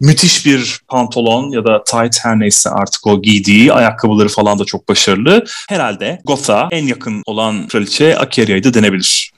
[0.00, 4.88] müthiş bir pantolon ya da tight her neyse artık o giydiği ayakkabıları falan da çok
[4.88, 5.44] başarılı.
[5.68, 9.32] Herhalde Gotha en yakın olan kraliçe Akeria'ydı denebilir.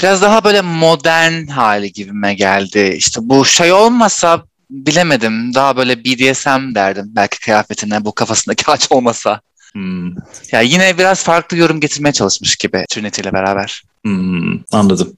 [0.00, 2.94] Biraz daha böyle modern hali gibime geldi.
[2.96, 5.54] İşte bu şey olmasa bilemedim.
[5.54, 9.40] Daha böyle BDSM derdim belki kıyafetine bu kafasındaki haç olmasa.
[9.72, 10.08] Hmm.
[10.52, 13.82] Ya yine biraz farklı yorum getirmeye çalışmış gibi Trinity ile beraber.
[14.04, 15.16] Hmm, anladım.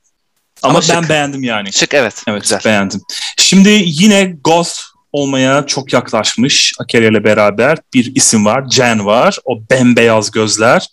[0.63, 1.73] Ama, Ama ben beğendim yani.
[1.73, 2.23] Şık evet.
[2.29, 2.61] Evet güzel.
[2.65, 3.01] beğendim.
[3.37, 8.65] Şimdi yine Ghost olmaya çok yaklaşmış Akeria ile beraber bir isim var.
[8.71, 9.39] Jen var.
[9.45, 10.87] O bembeyaz gözler.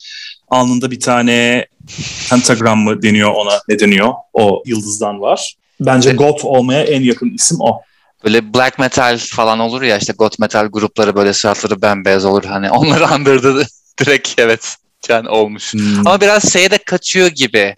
[0.47, 1.65] Alnında bir tane
[2.29, 4.13] pentagram mı deniyor ona ne deniyor?
[4.33, 5.55] O yıldızdan var.
[5.79, 7.81] Bence goth olmaya en yakın isim o.
[8.23, 12.43] Böyle black metal falan olur ya işte goth metal grupları böyle suratları bembeyaz olur.
[12.43, 13.67] Hani onları andırdı
[13.99, 14.75] direkt evet
[15.07, 15.73] Jen olmuş.
[15.73, 15.99] Hmm.
[15.99, 17.75] Ama biraz şeye de kaçıyor gibi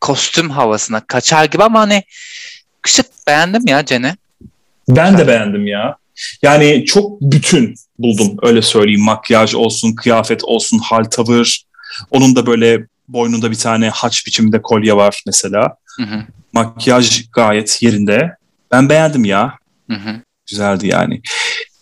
[0.00, 2.02] kostüm havasına kaçar gibi ama hani
[2.86, 4.14] şık beğendim ya Cen'i.
[4.88, 5.96] Ben de beğendim ya.
[6.42, 9.04] Yani çok bütün buldum öyle söyleyeyim.
[9.04, 11.64] Makyaj olsun, kıyafet olsun, hal tavır.
[12.10, 15.76] Onun da böyle boynunda bir tane haç biçiminde kolye var mesela.
[15.96, 16.22] Hı hı.
[16.52, 18.36] Makyaj gayet yerinde.
[18.72, 19.57] Ben beğendim ya.
[19.90, 20.22] Hı hı.
[20.50, 21.22] Güzeldi yani.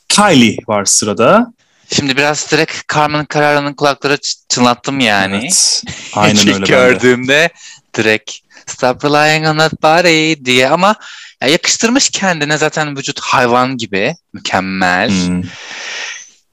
[0.08, 1.52] Kylie var sırada.
[1.92, 5.36] Şimdi biraz direkt Carmen Carrera'nın kulakları çınlattım yani.
[5.36, 5.82] Evet.
[6.12, 6.66] Aynen öyle.
[6.66, 7.50] gördüğümde
[7.96, 8.32] direkt
[8.66, 10.94] stop relying on that body diye ama
[11.42, 15.10] ya yakıştırmış kendine zaten vücut hayvan gibi mükemmel.
[15.10, 15.42] Hmm.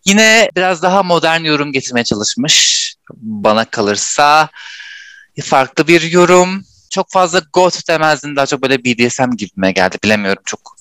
[0.05, 4.49] Yine biraz daha modern yorum getirmeye çalışmış bana kalırsa.
[5.43, 6.63] farklı bir yorum.
[6.89, 9.97] Çok fazla goth demezdim daha çok böyle BDSM gibime geldi.
[10.03, 10.77] Bilemiyorum çok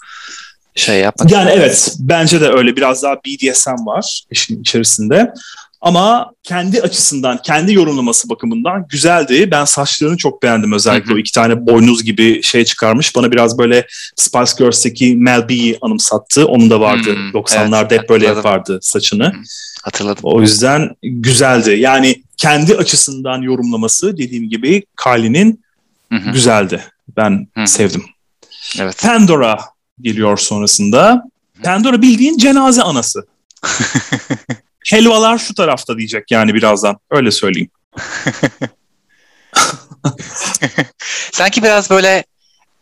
[0.74, 1.30] şey yapmak.
[1.30, 5.32] Yani evet bence de öyle biraz daha BDSM var işin içerisinde.
[5.82, 9.50] Ama kendi açısından, kendi yorumlaması bakımından güzeldi.
[9.50, 11.06] Ben saçlarını çok beğendim özellikle.
[11.06, 11.14] Hı hı.
[11.14, 13.16] O iki tane boynuz gibi şey çıkarmış.
[13.16, 16.46] Bana biraz böyle Spice Girls'teki Mel B'yi anımsattı.
[16.46, 17.10] Onun da vardı.
[17.10, 18.50] Hı, 90'larda evet, hep böyle hatırladım.
[18.50, 19.24] yapardı saçını.
[19.24, 19.32] Hı,
[19.82, 20.22] hatırladım.
[20.22, 21.70] O yüzden güzeldi.
[21.70, 25.64] Yani kendi açısından yorumlaması dediğim gibi Kylie'nin
[26.32, 26.80] güzeldi.
[27.16, 27.66] Ben hı.
[27.66, 28.04] sevdim.
[28.80, 29.02] Evet.
[29.02, 29.58] Pandora
[30.02, 31.22] geliyor sonrasında.
[31.64, 33.26] Pandora bildiğin cenaze anası.
[34.86, 36.98] Helvalar şu tarafta diyecek yani birazdan.
[37.10, 37.70] Öyle söyleyeyim.
[41.32, 42.24] Sanki biraz böyle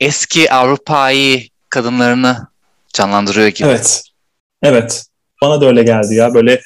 [0.00, 2.46] eski Avrupa'yı kadınlarını
[2.92, 3.68] canlandırıyor gibi.
[3.68, 4.02] Evet.
[4.62, 5.04] Evet.
[5.42, 6.34] Bana da öyle geldi ya.
[6.34, 6.60] Böyle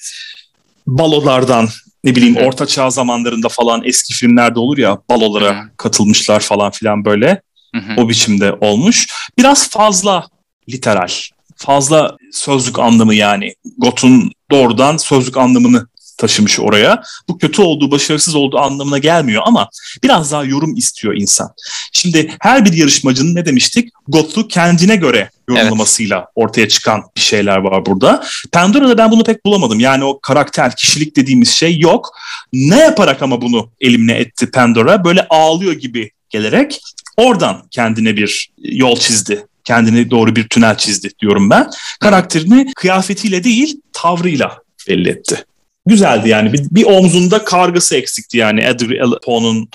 [0.86, 1.68] balolardan
[2.04, 5.68] ne bileyim orta çağ zamanlarında falan eski filmlerde olur ya balolara Hı.
[5.76, 7.42] katılmışlar falan filan böyle.
[7.74, 8.00] Hı hı.
[8.00, 9.06] O biçimde olmuş.
[9.38, 10.28] Biraz fazla
[10.70, 11.08] literal
[11.56, 13.54] fazla sözlük anlamı yani.
[13.78, 15.86] Got'un doğrudan sözlük anlamını
[16.18, 17.02] taşımış oraya.
[17.28, 19.68] Bu kötü olduğu, başarısız olduğu anlamına gelmiyor ama
[20.02, 21.50] biraz daha yorum istiyor insan.
[21.92, 23.92] Şimdi her bir yarışmacının ne demiştik?
[24.08, 26.28] Got'u kendine göre yorumlamasıyla evet.
[26.34, 28.24] ortaya çıkan bir şeyler var burada.
[28.52, 29.80] Pandora'da ben bunu pek bulamadım.
[29.80, 32.10] Yani o karakter, kişilik dediğimiz şey yok.
[32.52, 35.04] Ne yaparak ama bunu elimine etti Pandora?
[35.04, 36.80] Böyle ağlıyor gibi gelerek
[37.16, 41.70] oradan kendine bir yol çizdi kendine doğru bir tünel çizdi diyorum ben.
[42.00, 45.44] Karakterini kıyafetiyle değil tavrıyla belli etti.
[45.86, 46.52] Güzeldi yani.
[46.52, 49.68] Bir, bir omzunda kargısı eksikti yani Edgar Allan Poe'nun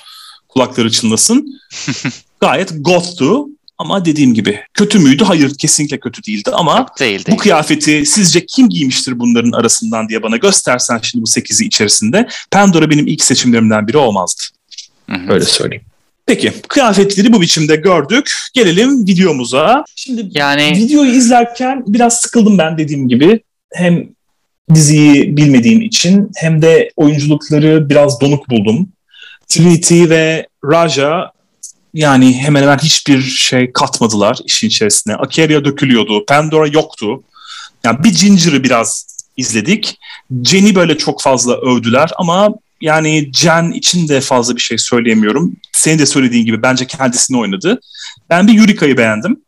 [0.47, 1.61] kulakları çınlasın.
[2.39, 3.47] Gayet goth'tu
[3.77, 5.23] ama dediğim gibi kötü müydü?
[5.23, 7.37] Hayır kesinlikle kötü değildi ama değil, değil.
[7.37, 12.89] bu kıyafeti sizce kim giymiştir bunların arasından diye bana göstersen şimdi bu 8'i içerisinde Pandora
[12.89, 14.43] benim ilk seçimlerimden biri olmazdı.
[15.09, 15.33] Hı hı.
[15.33, 15.85] Öyle söyleyeyim.
[16.29, 18.31] Peki kıyafetleri bu biçimde gördük.
[18.53, 19.83] Gelelim videomuza.
[19.95, 23.39] Şimdi yani videoyu izlerken biraz sıkıldım ben dediğim gibi.
[23.73, 24.07] Hem
[24.73, 28.89] diziyi bilmediğim için hem de oyunculukları biraz donuk buldum.
[29.47, 31.31] Trinity ve Raja
[31.93, 35.15] yani hemen hemen hiçbir şey katmadılar işin içerisine.
[35.15, 36.25] Akeria dökülüyordu.
[36.25, 37.23] Pandora yoktu.
[37.83, 39.97] Yani bir Ginger'ı biraz izledik.
[40.43, 42.49] Jenny böyle çok fazla övdüler ama
[42.81, 45.55] yani Jen için de fazla bir şey söyleyemiyorum.
[45.71, 47.79] Senin de söylediğin gibi bence kendisini oynadı.
[48.29, 49.41] Ben bir Yurika'yı beğendim.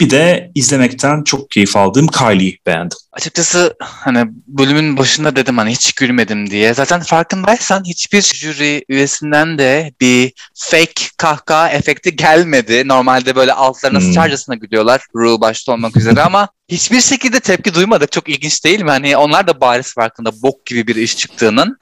[0.00, 2.98] Bir de izlemekten çok keyif aldığım Kylie'yi beğendim.
[3.12, 6.74] Açıkçası hani bölümün başında dedim hani hiç gülmedim diye.
[6.74, 12.88] Zaten farkındaysan hiçbir jüri üyesinden de bir fake kahkaha efekti gelmedi.
[12.88, 14.06] Normalde böyle altlarına hmm.
[14.06, 15.00] sıçarcasına gülüyorlar.
[15.14, 18.12] Ru başta olmak üzere ama hiçbir şekilde tepki duymadık.
[18.12, 18.90] Çok ilginç değil mi?
[18.90, 21.78] Hani onlar da bariz farkında bok gibi bir iş çıktığının.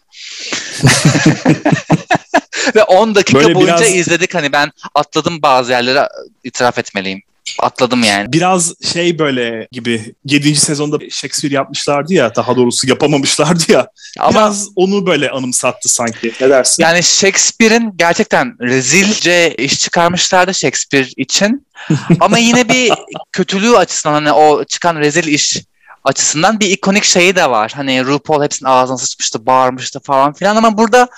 [2.75, 3.95] Ve 10 dakika Böyle boyunca biraz...
[3.95, 6.09] izledik hani ben atladım bazı yerlere
[6.45, 7.23] itiraf etmeliyim.
[7.59, 8.33] Atladım yani.
[8.33, 10.57] Biraz şey böyle gibi 7.
[10.57, 13.89] sezonda Shakespeare yapmışlardı ya daha doğrusu yapamamışlardı ya.
[14.19, 16.33] Ama, biraz onu böyle anımsattı sanki.
[16.41, 16.83] Ne dersin?
[16.83, 21.67] Yani Shakespeare'in gerçekten rezilce iş çıkarmışlardı Shakespeare için.
[22.21, 22.93] Ama yine bir
[23.33, 25.57] kötülüğü açısından hani o çıkan rezil iş
[26.05, 27.73] açısından bir ikonik şeyi de var.
[27.77, 31.09] Hani RuPaul hepsinin ağzına sıçmıştı, bağırmıştı falan filan ama burada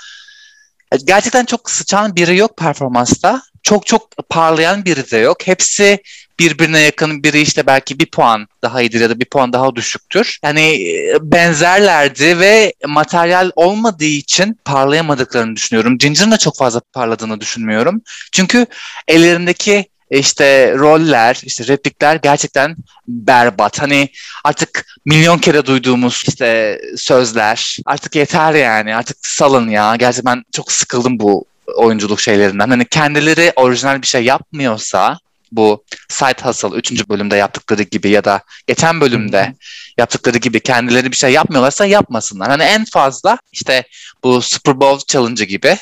[1.04, 3.42] gerçekten çok sıçan biri yok performansta.
[3.68, 5.46] Çok çok parlayan biri de yok.
[5.46, 6.02] Hepsi
[6.38, 10.38] birbirine yakın biri işte belki bir puan daha iyidir ya da bir puan daha düşüktür.
[10.44, 15.98] Yani e, benzerlerdi ve materyal olmadığı için parlayamadıklarını düşünüyorum.
[15.98, 18.02] Ginger'ın da çok fazla parladığını düşünmüyorum.
[18.32, 18.66] Çünkü
[19.08, 22.76] ellerindeki işte roller, işte replikler gerçekten
[23.08, 23.82] berbat.
[23.82, 24.08] Hani
[24.44, 29.96] artık milyon kere duyduğumuz işte sözler artık yeter yani artık salın ya.
[29.96, 32.70] Gerçekten ben çok sıkıldım bu oyunculuk şeylerinden.
[32.70, 35.18] Hani kendileri orijinal bir şey yapmıyorsa
[35.52, 37.08] bu Side Hustle 3.
[37.08, 39.54] bölümde yaptıkları gibi ya da geçen bölümde
[39.98, 42.48] yaptıkları gibi kendileri bir şey yapmıyorlarsa yapmasınlar.
[42.48, 43.84] Hani en fazla işte
[44.24, 45.78] bu Super Bowl Challenge gibi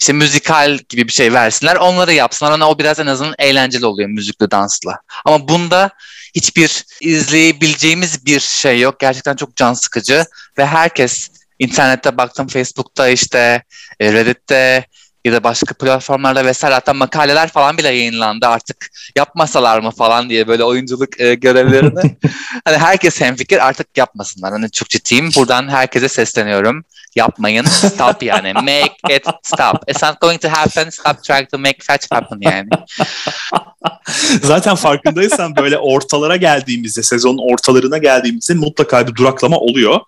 [0.00, 1.76] işte müzikal gibi bir şey versinler.
[1.76, 2.52] Onları yapsınlar.
[2.52, 5.00] Ona o biraz en azından eğlenceli oluyor müzikli dansla.
[5.24, 5.90] Ama bunda
[6.34, 9.00] hiçbir izleyebileceğimiz bir şey yok.
[9.00, 10.24] Gerçekten çok can sıkıcı
[10.58, 13.62] ve herkes internette baktım Facebook'ta işte
[14.00, 14.86] e, Reddit'te
[15.24, 20.48] ya da başka platformlarda vesaire hatta makaleler falan bile yayınlandı artık yapmasalar mı falan diye
[20.48, 22.16] böyle oyunculuk e, görevlerini.
[22.64, 24.52] hani herkes hemfikir artık yapmasınlar.
[24.52, 25.30] Hani çok ciddiyim.
[25.36, 26.84] Buradan herkese sesleniyorum.
[27.16, 27.64] Yapmayın.
[27.64, 28.52] Stop yani.
[28.52, 29.90] Make it stop.
[29.90, 30.90] It's not going to happen.
[30.90, 32.68] Stop trying to make fetch happen yani.
[34.42, 40.00] Zaten farkındaysan böyle ortalara geldiğimizde, sezonun ortalarına geldiğimizde mutlaka bir duraklama oluyor.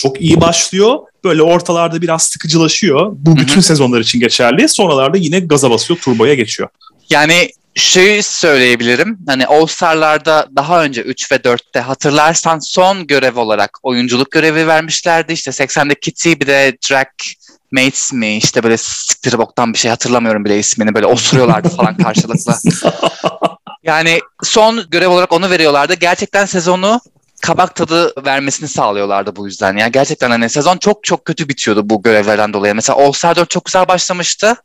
[0.00, 0.98] Çok iyi başlıyor.
[1.24, 3.12] Böyle ortalarda biraz sıkıcılaşıyor.
[3.12, 3.62] Bu bütün Hı-hı.
[3.62, 4.68] sezonlar için geçerli.
[4.68, 6.68] Sonralarda yine gaza basıyor, turboya geçiyor.
[7.10, 9.18] Yani şeyi söyleyebilirim.
[9.26, 15.32] Hani All Star'larda daha önce 3 ve 4'te hatırlarsan son görev olarak oyunculuk görevi vermişlerdi.
[15.32, 17.08] İşte 80'de Kitty bir de Drag
[17.72, 22.54] Mates mi işte böyle siktir boktan bir şey hatırlamıyorum bile ismini böyle osuruyorlardı falan karşılıklı.
[23.82, 25.94] Yani son görev olarak onu veriyorlardı.
[25.94, 27.00] Gerçekten sezonu
[27.40, 29.76] kabak tadı vermesini sağlıyorlardı bu yüzden.
[29.76, 32.74] Yani gerçekten hani sezon çok çok kötü bitiyordu bu görevlerden dolayı.
[32.74, 34.56] Mesela All Star 4 çok güzel başlamıştı.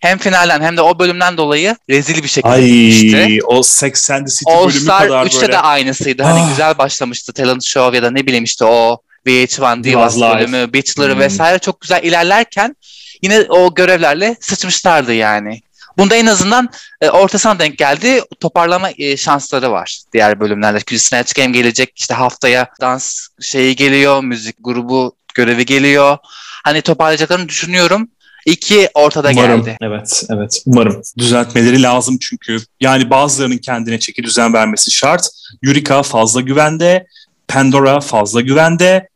[0.00, 3.38] Hem finalden hem de o bölümden dolayı rezil bir şekilde Ay, bitmişti.
[3.46, 5.52] o 80 City All bölümü Star kadar 3'te böyle.
[5.52, 6.22] de aynısıydı.
[6.22, 6.48] Hani ah.
[6.48, 7.32] güzel başlamıştı.
[7.32, 11.20] Talent Show ya da ne bileyim işte o VH1 Divas bölümü, Bachelor hmm.
[11.20, 12.76] vesaire çok güzel ilerlerken
[13.22, 15.60] yine o görevlerle sıçmışlardı yani.
[15.98, 16.68] Bunda en azından
[17.00, 18.20] e, ortasına denk geldi.
[18.40, 20.98] Toparlama e, şansları var diğer bölümlerde.
[20.98, 21.92] Snatch Game gelecek.
[21.96, 24.24] işte haftaya dans şeyi geliyor.
[24.24, 26.18] Müzik grubu görevi geliyor.
[26.64, 28.08] Hani toparlayacaklarını düşünüyorum.
[28.46, 29.76] İki ortada umarım, geldi.
[29.82, 30.62] Evet, evet.
[30.66, 31.02] Umarım.
[31.18, 32.58] Düzeltmeleri lazım çünkü.
[32.80, 35.28] Yani bazılarının kendine çeki düzen vermesi şart.
[35.62, 37.06] Yurika fazla güvende.
[37.48, 39.08] Pandora fazla güvende.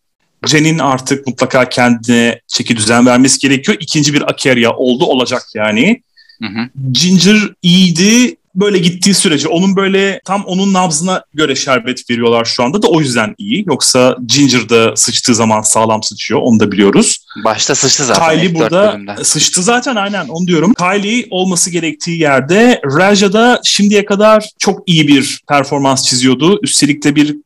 [0.47, 3.79] Jen'in artık mutlaka kendine çeki düzen vermesi gerekiyor.
[3.81, 6.03] İkinci bir Akeria oldu olacak yani.
[6.43, 6.69] Hı hı.
[6.93, 12.83] Ginger iyiydi böyle gittiği sürece onun böyle tam onun nabzına göre şerbet veriyorlar şu anda
[12.83, 13.65] da o yüzden iyi.
[13.67, 17.19] Yoksa Ginger da sıçtığı zaman sağlam sıçıyor onu da biliyoruz.
[17.45, 18.31] Başta sıçtı zaten.
[18.31, 20.75] Kylie burada sıçtı zaten aynen onu diyorum.
[20.75, 26.61] Kylie olması gerektiği yerde Raja da şimdiye kadar çok iyi bir performans çiziyordu.
[26.63, 27.37] Üstelik de bir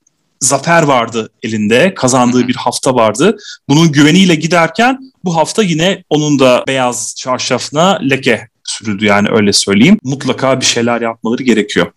[0.40, 1.94] zafer vardı elinde.
[1.94, 3.36] Kazandığı bir hafta vardı.
[3.68, 8.51] Bunun güveniyle giderken bu hafta yine onun da beyaz çarşafına leke
[8.82, 9.98] sürüldü yani öyle söyleyeyim.
[10.02, 11.92] Mutlaka bir şeyler yapmaları gerekiyor.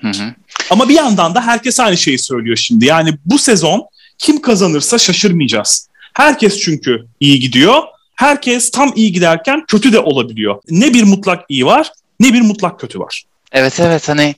[0.00, 0.34] Hı hı.
[0.70, 2.86] Ama bir yandan da herkes aynı şeyi söylüyor şimdi.
[2.86, 3.86] Yani bu sezon
[4.18, 5.88] kim kazanırsa şaşırmayacağız.
[6.14, 7.82] Herkes çünkü iyi gidiyor.
[8.14, 10.62] Herkes tam iyi giderken kötü de olabiliyor.
[10.70, 13.24] Ne bir mutlak iyi var ne bir mutlak kötü var.
[13.52, 14.34] Evet evet hani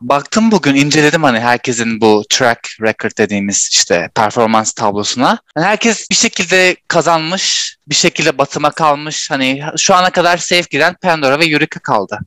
[0.00, 5.38] Baktım bugün inceledim hani herkesin bu track record dediğimiz işte performans tablosuna.
[5.56, 9.30] Yani herkes bir şekilde kazanmış, bir şekilde batıma kalmış.
[9.30, 12.18] Hani şu ana kadar safe giden Pandora ve Eureka kaldı.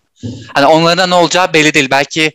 [0.53, 1.87] Hani onların ne olacağı belli değil.
[1.91, 2.31] Belki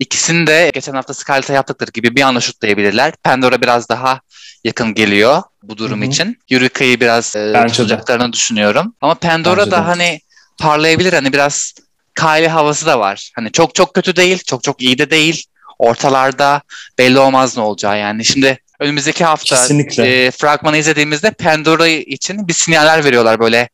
[0.00, 3.12] ikisini de geçen hafta Scarlett'a yaptıkları gibi bir anda şutlayabilirler.
[3.24, 4.20] Pandora biraz daha
[4.64, 6.08] yakın geliyor bu durum Hı-hı.
[6.10, 6.38] için.
[6.50, 8.94] Eureka'yı biraz e, tutacaklarını düşünüyorum.
[9.00, 9.80] Ama Pandora Bence da de.
[9.80, 10.20] hani
[10.58, 11.12] parlayabilir.
[11.12, 11.74] Hani biraz
[12.16, 13.30] Kylie havası da var.
[13.34, 15.44] Hani çok çok kötü değil, çok çok iyi de değil.
[15.78, 16.62] Ortalarda
[16.98, 18.24] belli olmaz ne olacağı yani.
[18.24, 19.56] Şimdi önümüzdeki hafta
[20.04, 23.68] e, fragmanı izlediğimizde Pandora için bir sinyaller veriyorlar böyle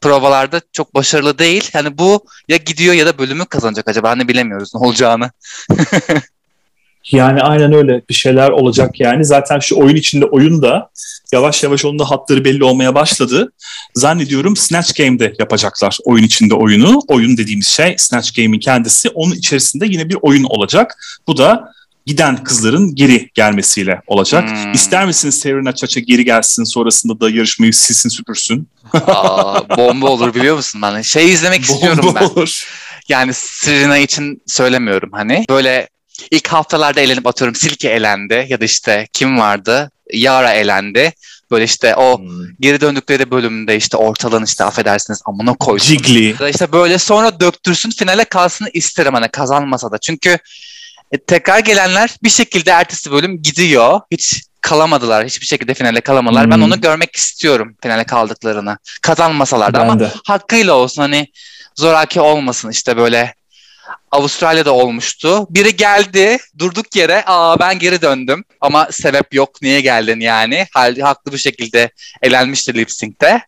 [0.00, 1.70] provalarda çok başarılı değil.
[1.74, 5.30] Yani bu ya gidiyor ya da bölümü kazanacak acaba hani bilemiyoruz ne olacağını.
[7.12, 9.24] yani aynen öyle bir şeyler olacak yani.
[9.24, 10.90] Zaten şu oyun içinde oyun da
[11.32, 13.52] yavaş yavaş onun da hatları belli olmaya başladı.
[13.94, 17.00] Zannediyorum Snatch Game'de yapacaklar oyun içinde oyunu.
[17.08, 19.08] Oyun dediğimiz şey Snatch Game'in kendisi.
[19.08, 20.96] Onun içerisinde yine bir oyun olacak.
[21.26, 21.72] Bu da
[22.06, 24.50] giden kızların geri gelmesiyle olacak.
[24.50, 24.72] Hmm.
[24.72, 28.68] İster misiniz Serena Chacha geri gelsin sonrasında da yarışmayı silsin süpürsün?
[28.92, 31.02] Aa, bomba olur biliyor musun ben?
[31.02, 32.24] Şey izlemek bomba istiyorum ben.
[32.24, 32.64] Olur.
[33.08, 35.44] Yani Serena için söylemiyorum hani.
[35.50, 35.88] Böyle
[36.30, 39.90] ilk haftalarda elenip atıyorum Silke elendi ya da işte kim vardı?
[40.12, 41.12] Yara elendi.
[41.50, 42.28] Böyle işte o hmm.
[42.60, 45.88] geri döndükleri bölümde işte ortalığın işte affedersiniz amına koysun.
[45.88, 46.50] Jiggly.
[46.50, 49.98] İşte böyle sonra döktürsün finale kalsın isterim hani kazanmasa da.
[49.98, 50.38] Çünkü
[51.12, 54.00] e, tekrar gelenler bir şekilde ertesi bölüm gidiyor.
[54.10, 55.26] Hiç kalamadılar.
[55.26, 56.44] Hiçbir şekilde finale kalamadılar.
[56.44, 56.50] Hmm.
[56.50, 58.78] Ben onu görmek istiyorum finale kaldıklarını.
[59.02, 60.10] Kazanmasalar da ben ama de.
[60.24, 61.26] hakkıyla olsun hani
[61.76, 63.34] zoraki olmasın işte böyle
[64.10, 65.46] Avustralya'da olmuştu.
[65.50, 70.66] Biri geldi durduk yere aa ben geri döndüm ama sebep yok niye geldin yani.
[70.74, 71.90] Halde haklı bir şekilde
[72.22, 73.42] elenmişti lip sync'te.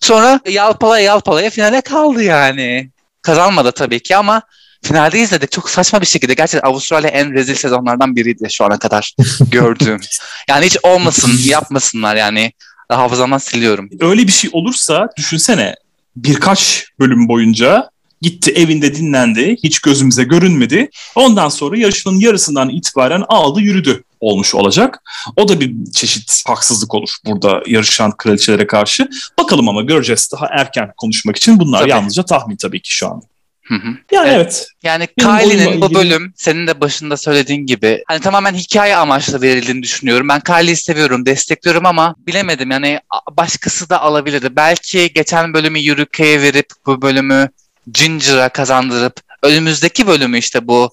[0.00, 2.90] Sonra yalpalaya yalpalaya finale kaldı yani.
[3.22, 4.42] Kazanmadı tabii ki ama
[4.84, 5.52] finalde izledik.
[5.52, 6.34] Çok saçma bir şekilde.
[6.34, 9.14] Gerçekten Avustralya en rezil sezonlardan biriydi şu ana kadar
[9.50, 10.00] gördüğüm.
[10.48, 12.52] yani hiç olmasın, yapmasınlar yani.
[12.88, 13.90] Hafızamdan siliyorum.
[14.00, 15.74] Öyle bir şey olursa düşünsene
[16.16, 17.90] birkaç bölüm boyunca
[18.22, 19.56] Gitti evinde dinlendi.
[19.64, 20.90] Hiç gözümüze görünmedi.
[21.14, 25.02] Ondan sonra yarışmanın yarısından itibaren aldı yürüdü olmuş olacak.
[25.36, 29.08] O da bir çeşit haksızlık olur burada yarışan kraliçelere karşı.
[29.38, 31.58] Bakalım ama göreceğiz daha erken konuşmak için.
[31.58, 31.90] Bunlar tabii.
[31.90, 33.22] yalnızca tahmin tabii ki şu an.
[33.64, 33.88] Hı hı.
[34.12, 34.36] Yani evet.
[34.36, 34.68] evet.
[34.82, 40.28] Yani Kylie'nin bu bölüm senin de başında söylediğin gibi hani tamamen hikaye amaçlı verildiğini düşünüyorum.
[40.28, 43.00] Ben Kylie'yi seviyorum, destekliyorum ama bilemedim yani
[43.30, 44.56] başkası da alabilirdi.
[44.56, 47.48] Belki geçen bölümü Yurike'ye verip bu bölümü
[47.92, 50.90] Ginger'a kazandırıp önümüzdeki bölümü işte bu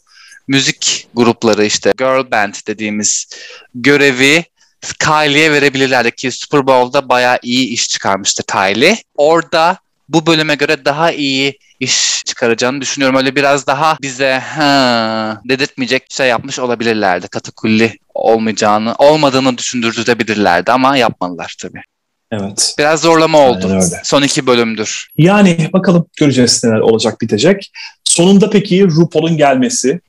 [0.47, 3.27] müzik grupları işte girl band dediğimiz
[3.75, 4.45] görevi
[4.99, 8.97] Kylie'ye verebilirlerdi ki Super Bowl'da bayağı iyi iş çıkarmıştı Kylie.
[9.17, 9.77] Orada
[10.09, 13.15] bu bölüme göre daha iyi iş çıkaracağını düşünüyorum.
[13.15, 17.27] Öyle biraz daha bize ha dedirtmeyecek şey yapmış olabilirlerdi.
[17.27, 21.81] Katakulli olmayacağını, olmadığını düşündürtebilirlerdi ama yapmadılar tabii.
[22.31, 22.75] Evet.
[22.79, 23.79] Biraz zorlama oldu.
[24.03, 25.07] Son iki bölümdür.
[25.17, 27.71] Yani bakalım göreceğiz neler olacak bitecek.
[28.03, 30.01] Sonunda peki RuPaul'un gelmesi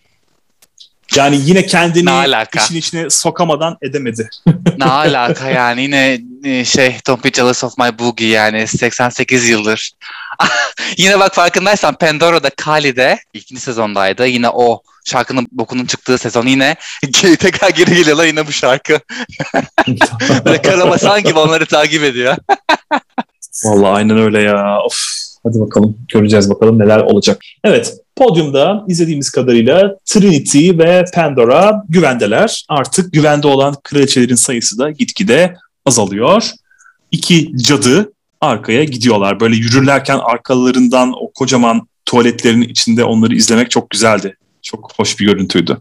[1.17, 2.11] yani yine kendini
[2.57, 4.29] işin içine sokamadan edemedi.
[4.79, 6.21] ne alaka yani yine
[6.65, 9.93] şey Don't Be Jealous of My Boogie yani 88 yıldır.
[10.97, 14.27] yine bak farkındaysan Pandora'da Kali'de ikinci sezondaydı.
[14.27, 16.77] Yine o şarkının bokunun çıktığı sezon yine
[17.39, 19.01] tekrar geri geliyorlar yine bu şarkı.
[20.45, 22.37] Böyle karabasan gibi onları takip ediyor.
[23.65, 24.79] Vallahi aynen öyle ya.
[24.87, 25.23] Of.
[25.45, 27.43] Hadi bakalım göreceğiz bakalım neler olacak.
[27.65, 32.65] Evet podyumda izlediğimiz kadarıyla Trinity ve Pandora güvendeler.
[32.69, 35.57] Artık güvende olan kraliçelerin sayısı da gitgide
[35.87, 36.51] azalıyor.
[37.11, 39.41] İki cadı arkaya gidiyorlar.
[39.41, 44.37] Böyle yürürlerken arkalarından o kocaman tuvaletlerin içinde onları izlemek çok güzeldi.
[44.63, 45.81] Çok hoş bir görüntüydü.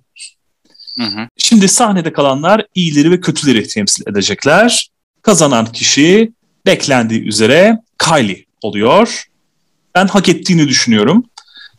[1.00, 1.28] Hı hı.
[1.38, 4.90] Şimdi sahnede kalanlar iyileri ve kötüleri temsil edecekler.
[5.22, 6.32] Kazanan kişi
[6.66, 9.32] beklendiği üzere Kylie oluyor
[9.96, 11.24] ben hak ettiğini düşünüyorum.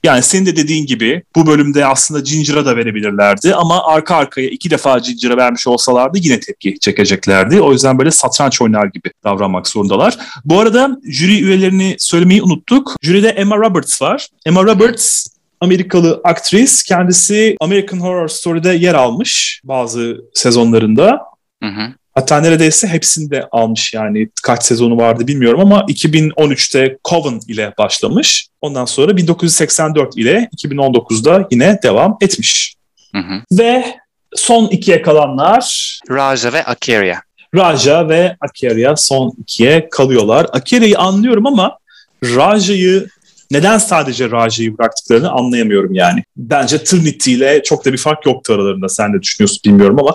[0.05, 4.70] Yani senin de dediğin gibi bu bölümde aslında Ginger'a da verebilirlerdi ama arka arkaya iki
[4.70, 7.61] defa Ginger'a vermiş olsalardı yine tepki çekeceklerdi.
[7.61, 10.18] O yüzden böyle satranç oynar gibi davranmak zorundalar.
[10.44, 12.96] Bu arada jüri üyelerini söylemeyi unuttuk.
[13.03, 14.28] Jüride Emma Roberts var.
[14.46, 15.26] Emma Roberts
[15.61, 16.82] Amerikalı aktris.
[16.82, 21.20] Kendisi American Horror Story'de yer almış bazı sezonlarında.
[21.62, 22.01] Hı hı.
[22.14, 28.48] Hatta neredeyse hepsini de almış yani kaç sezonu vardı bilmiyorum ama 2013'te Coven ile başlamış.
[28.60, 32.74] Ondan sonra 1984 ile 2019'da yine devam etmiş.
[33.14, 33.58] Hı hı.
[33.58, 33.84] Ve
[34.34, 35.98] son ikiye kalanlar...
[36.10, 37.20] Raja ve Akeria.
[37.54, 40.46] Raja ve Akeria son ikiye kalıyorlar.
[40.52, 41.78] Akeria'yı anlıyorum ama
[42.24, 43.06] Raja'yı
[43.53, 46.24] neden sadece Raja'yı bıraktıklarını anlayamıyorum yani.
[46.36, 48.88] Bence Trinity ile çok da bir fark yoktu aralarında.
[48.88, 50.14] Sen de düşünüyorsun bilmiyorum ama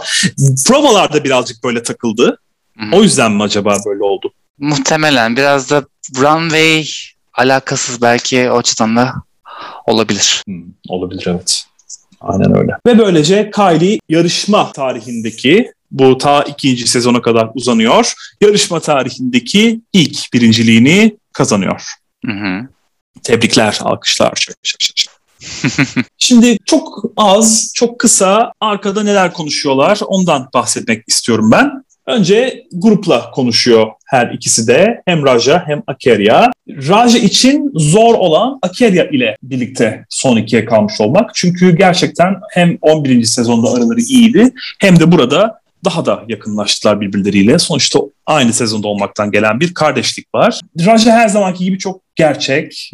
[0.67, 2.39] provalarda birazcık böyle takıldı.
[2.77, 2.95] Hı-hı.
[2.95, 4.33] O yüzden mi acaba böyle oldu?
[4.57, 5.85] Muhtemelen biraz da
[6.17, 6.85] runway
[7.33, 9.13] alakasız belki o açıdan da
[9.85, 10.43] olabilir.
[10.45, 11.63] Hmm, olabilir evet.
[12.21, 12.71] Aynen öyle.
[12.87, 18.13] Ve böylece Kylie yarışma tarihindeki bu ta ikinci sezona kadar uzanıyor.
[18.41, 21.81] Yarışma tarihindeki ilk birinciliğini kazanıyor.
[22.25, 22.67] Hı hı.
[23.23, 24.47] Tebrikler, alkışlar.
[26.17, 31.87] Şimdi çok az, çok kısa arkada neler konuşuyorlar ondan bahsetmek istiyorum ben.
[32.07, 35.01] Önce grupla konuşuyor her ikisi de.
[35.05, 36.51] Hem Raja hem Akeria.
[36.69, 41.31] Raja için zor olan Akeria ile birlikte son ikiye kalmış olmak.
[41.35, 43.23] Çünkü gerçekten hem 11.
[43.23, 47.59] sezonda araları iyiydi hem de burada daha da yakınlaştılar birbirleriyle.
[47.59, 50.59] Sonuçta aynı sezonda olmaktan gelen bir kardeşlik var.
[50.85, 52.91] Raja her zamanki gibi çok gerçek,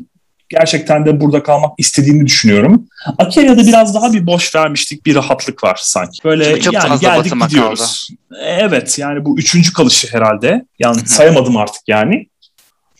[0.54, 2.88] gerçekten de burada kalmak istediğini düşünüyorum.
[3.18, 6.24] Akelya'da biraz daha bir boş vermiştik, bir rahatlık var sanki.
[6.24, 8.10] Böyle çok yani geldik gidiyoruz.
[8.30, 8.42] Kaldı.
[8.46, 10.66] Evet yani bu üçüncü kalışı herhalde.
[10.80, 12.28] Yani sayamadım artık yani.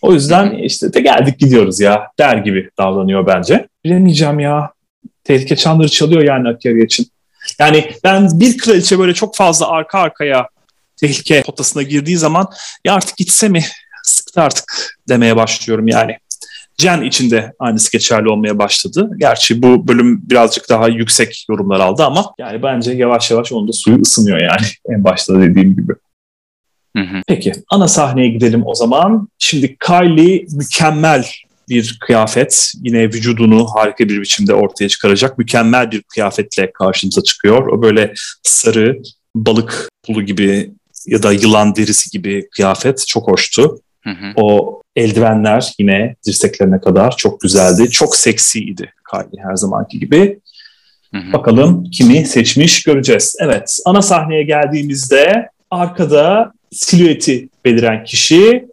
[0.02, 3.68] O yüzden işte de geldik gidiyoruz ya der gibi davranıyor bence.
[3.86, 4.72] Bilemeyeceğim ya.
[5.24, 7.08] Tehlike çanları çalıyor yani Akya için.
[7.60, 10.48] Yani ben bir kraliçe böyle çok fazla arka arkaya
[10.98, 12.48] tehlike potasına girdiği zaman
[12.86, 13.64] ya artık gitse mi
[14.04, 16.18] sıktı artık demeye başlıyorum yani.
[16.84, 19.10] Jen için de aynısı geçerli olmaya başladı.
[19.18, 23.74] Gerçi bu bölüm birazcık daha yüksek yorumlar aldı ama yani bence yavaş yavaş onun da
[23.74, 25.94] suyu ısınıyor yani en başta dediğim gibi.
[26.98, 27.22] Hı hı.
[27.28, 29.28] Peki ana sahneye gidelim o zaman.
[29.40, 31.26] Şimdi Kylie mükemmel
[31.70, 32.72] bir kıyafet.
[32.84, 37.68] Yine vücudunu harika bir biçimde ortaya çıkaracak mükemmel bir kıyafetle karşımıza çıkıyor.
[37.68, 38.14] O böyle
[38.44, 39.02] sarı
[39.36, 40.72] balık pulu gibi
[41.08, 43.80] ya da yılan derisi gibi kıyafet çok hoştu.
[44.04, 44.34] Hı hı.
[44.36, 47.90] O eldivenler yine dirseklerine kadar çok güzeldi.
[47.90, 50.40] Çok seksiydi Kylie her zamanki gibi.
[51.14, 51.34] Hı hı.
[51.34, 53.36] Bakalım kimi seçmiş göreceğiz.
[53.40, 58.66] Evet ana sahneye geldiğimizde arkada silüeti beliren kişi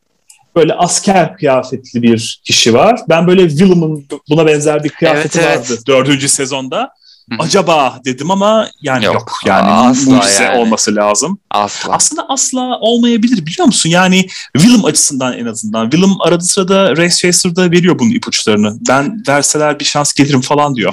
[0.56, 3.00] böyle asker kıyafetli bir kişi var.
[3.08, 5.86] Ben böyle Willem'ın buna benzer bir kıyafeti evet, vardı evet.
[5.86, 6.90] dördüncü sezonda
[7.38, 10.58] acaba dedim ama yani yok, yok yani asla mucize yani.
[10.58, 11.38] olması lazım.
[11.50, 11.92] Asla.
[11.92, 13.90] Aslında asla olmayabilir biliyor musun?
[13.90, 14.26] Yani
[14.56, 15.90] Willem açısından en azından.
[15.90, 18.76] Willem arada sırada Race Chaser'da veriyor bunun ipuçlarını.
[18.88, 20.92] Ben verseler bir şans gelirim falan diyor.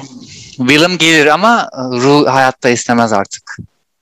[0.58, 3.58] Willem gelir ama Ru hayatta istemez artık.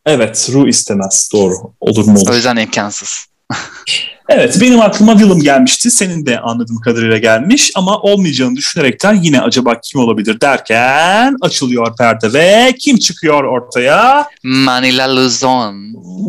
[0.06, 1.56] Evet Ru istemez doğru.
[1.80, 2.30] Olur mu olur.
[2.30, 3.26] O yüzden imkansız.
[4.30, 5.92] Evet benim aklıma Willem gelmişti.
[5.92, 12.34] Senin de anladığım kadarıyla gelmiş ama olmayacağını düşünerekten yine acaba kim olabilir derken açılıyor perde
[12.34, 14.28] ve kim çıkıyor ortaya?
[14.44, 15.76] Manila Luzon.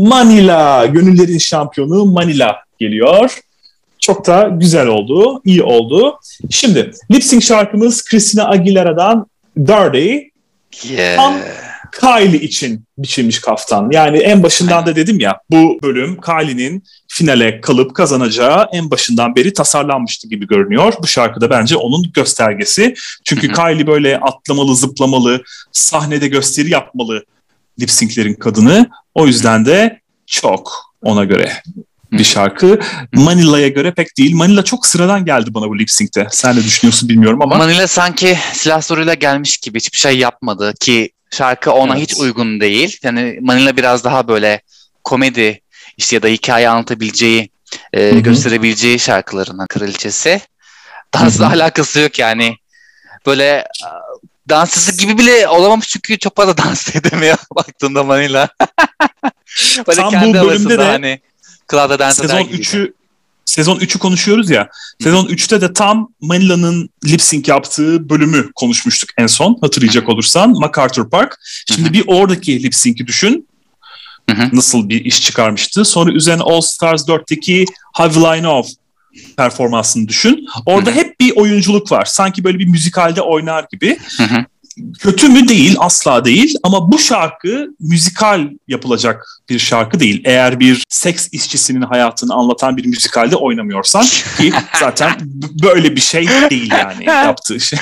[0.09, 0.87] Manila.
[0.87, 3.39] Gönüllerin şampiyonu Manila geliyor.
[3.99, 6.19] Çok da güzel oldu, iyi oldu.
[6.51, 9.27] Şimdi lip sync şarkımız Christina Aguilera'dan
[9.59, 10.17] Dirty.
[10.89, 11.17] Yeah.
[11.17, 11.35] Tam
[12.01, 13.89] Kylie için biçilmiş kaftan.
[13.91, 19.53] Yani en başından da dedim ya bu bölüm Kylie'nin finale kalıp kazanacağı en başından beri
[19.53, 20.93] tasarlanmıştı gibi görünüyor.
[21.03, 22.95] Bu şarkıda bence onun göstergesi.
[23.25, 25.43] Çünkü Kylie böyle atlamalı, zıplamalı,
[25.73, 27.25] sahnede gösteri yapmalı
[27.81, 28.91] lip sync'lerin kadını.
[29.15, 30.73] O yüzden de çok
[31.03, 31.53] ona göre
[32.13, 32.81] bir şarkı.
[33.13, 34.35] Manila'ya göre pek değil.
[34.35, 36.27] Manila çok sıradan geldi bana bu lip sync'te.
[36.31, 37.57] Sen ne düşünüyorsun bilmiyorum ama.
[37.57, 42.03] Manila sanki silah soruyla gelmiş gibi hiçbir şey yapmadı ki şarkı ona evet.
[42.11, 42.99] hiç uygun değil.
[43.03, 44.61] Yani Manila biraz daha böyle
[45.05, 45.61] komedi
[45.97, 47.51] işte ya da hikaye anlatabileceği,
[47.93, 50.41] e, gösterebileceği şarkılarının kraliçesi.
[51.15, 52.57] Dansla alakası yok yani.
[53.27, 53.67] Böyle
[54.49, 58.49] dansçısı gibi bile olamamış çünkü çok fazla dans edemiyor baktığında Manila.
[59.87, 61.21] böyle Tam kendi bu bölümde de hani
[61.71, 62.93] Club'da dans sezon 3'ü
[63.57, 64.69] sezon 3'ü konuşuyoruz ya.
[65.03, 70.51] Sezon 3'te de tam Manila'nın lip sync yaptığı bölümü konuşmuştuk en son hatırlayacak olursan.
[70.51, 71.39] MacArthur Park.
[71.75, 73.49] Şimdi bir oradaki lip sync'i düşün.
[74.53, 75.85] Nasıl bir iş çıkarmıştı.
[75.85, 78.69] Sonra üzerine All Stars 4'teki Have Line Off
[79.37, 80.47] performansını düşün.
[80.67, 82.05] Orada hep bir oyunculuk var.
[82.05, 83.99] Sanki böyle bir müzikalde oynar gibi
[84.99, 90.23] kötü mü değil asla değil ama bu şarkı müzikal yapılacak bir şarkı değil.
[90.25, 94.07] Eğer bir seks işçisinin hayatını anlatan bir müzikalde oynamıyorsan
[94.37, 95.13] ki zaten
[95.63, 97.79] böyle bir şey değil yani yaptığı şey.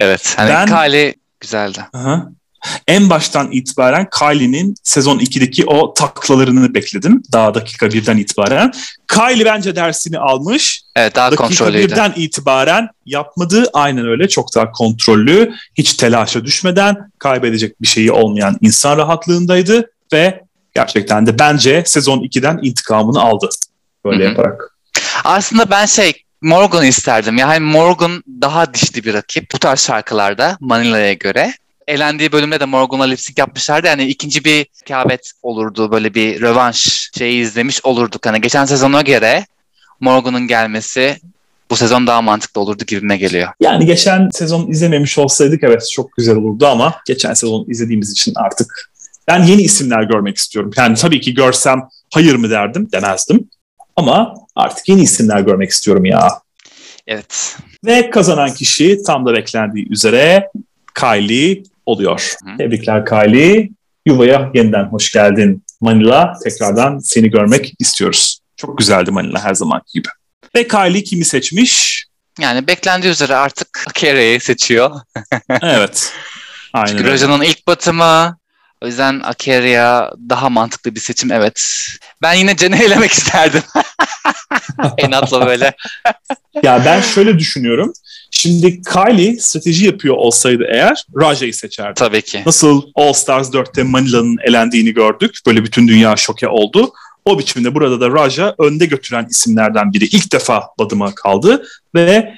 [0.00, 1.80] evet hani ben, Kale güzeldi.
[1.92, 2.28] Aha
[2.88, 7.22] en baştan itibaren Kylie'nin sezon 2'deki o taklalarını bekledim.
[7.32, 8.72] Daha dakika birden itibaren.
[9.08, 10.82] Kylie bence dersini almış.
[10.96, 11.92] Evet daha dakika kontrollüydü.
[11.92, 13.70] Birden itibaren yapmadı.
[13.72, 15.54] Aynen öyle çok daha kontrollü.
[15.74, 19.90] Hiç telaşa düşmeden kaybedecek bir şeyi olmayan insan rahatlığındaydı.
[20.12, 20.42] Ve
[20.74, 23.48] gerçekten de bence sezon 2'den intikamını aldı.
[24.04, 24.28] Böyle Hı-hı.
[24.28, 24.76] yaparak.
[25.24, 27.38] Aslında ben şey Morgan isterdim.
[27.38, 31.52] Yani Morgan daha dişli bir rakip bu tarz şarkılarda Manila'ya göre
[31.86, 33.86] elendiği bölümde de Morgan'la lipsync yapmışlardı.
[33.86, 35.92] Yani ikinci bir rekabet olurdu.
[35.92, 38.26] Böyle bir rövanş şeyi izlemiş olurduk.
[38.26, 39.46] Hani geçen sezona göre
[40.00, 41.20] Morgan'ın gelmesi
[41.70, 43.48] bu sezon daha mantıklı olurdu gibime geliyor.
[43.60, 48.92] Yani geçen sezon izlememiş olsaydık evet çok güzel olurdu ama geçen sezon izlediğimiz için artık
[49.28, 50.70] ben yeni isimler görmek istiyorum.
[50.76, 53.48] Yani tabii ki görsem hayır mı derdim demezdim.
[53.96, 56.28] Ama artık yeni isimler görmek istiyorum ya.
[57.06, 57.56] Evet.
[57.84, 60.50] Ve kazanan kişi tam da beklendiği üzere
[60.94, 62.34] Kylie oluyor.
[62.44, 62.56] Hı.
[62.58, 63.70] Tebrikler Kylie.
[64.06, 66.32] Yuvaya yeniden hoş geldin Manila.
[66.44, 68.38] Tekrardan seni görmek istiyoruz.
[68.56, 70.08] Çok güzeldi Manila her zaman gibi.
[70.54, 72.04] Ve Kylie kimi seçmiş?
[72.40, 75.00] Yani beklendiği üzere artık Akera'yı seçiyor.
[75.62, 76.12] evet.
[76.72, 78.38] Aynen Çünkü Roja'nın ilk batımı.
[78.82, 81.62] O yüzden Akeria daha mantıklı bir seçim evet.
[82.22, 83.62] Ben yine Cen'i elemek isterdim.
[84.98, 85.72] Enat'la böyle.
[86.62, 87.92] ya ben şöyle düşünüyorum.
[88.42, 91.94] Şimdi Kylie strateji yapıyor olsaydı eğer Raja'yı seçerdi.
[91.94, 92.42] Tabii ki.
[92.46, 95.38] Nasıl All Stars 4'te Manila'nın elendiğini gördük.
[95.46, 96.92] Böyle bütün dünya şoke oldu.
[97.24, 100.04] O biçimde burada da Raja önde götüren isimlerden biri.
[100.04, 102.34] İlk defa badıma kaldı ve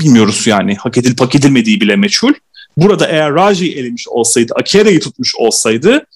[0.00, 2.32] bilmiyoruz yani hak edilip hak edilmediği bile meçhul.
[2.76, 6.06] Burada eğer Raja'yı elemiş olsaydı, Akera'yı tutmuş olsaydı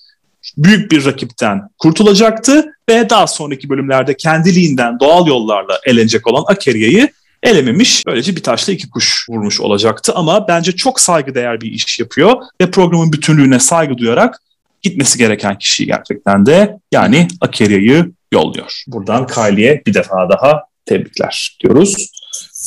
[0.56, 7.08] büyük bir rakipten kurtulacaktı ve daha sonraki bölümlerde kendiliğinden doğal yollarla elenecek olan Akeria'yı
[7.42, 8.06] elememiş.
[8.06, 12.70] Böylece bir taşla iki kuş vurmuş olacaktı ama bence çok saygıdeğer bir iş yapıyor ve
[12.70, 14.42] programın bütünlüğüne saygı duyarak
[14.82, 18.82] gitmesi gereken kişiyi gerçekten de yani Akeria'yı yolluyor.
[18.86, 22.10] Buradan Kylie'ye bir defa daha tebrikler diyoruz.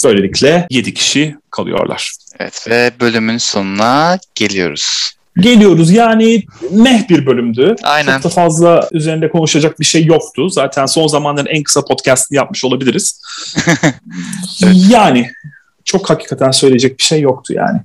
[0.05, 2.11] Böylelikle 7 kişi kalıyorlar.
[2.39, 5.11] Evet ve bölümün sonuna geliyoruz.
[5.37, 7.75] Geliyoruz yani meh bir bölümdü.
[7.83, 8.13] Aynen.
[8.13, 10.49] Çok da fazla üzerinde konuşacak bir şey yoktu.
[10.49, 13.21] Zaten son zamanların en kısa podcast'ını yapmış olabiliriz.
[14.63, 14.75] evet.
[14.89, 15.31] Yani
[15.85, 17.79] çok hakikaten söyleyecek bir şey yoktu yani.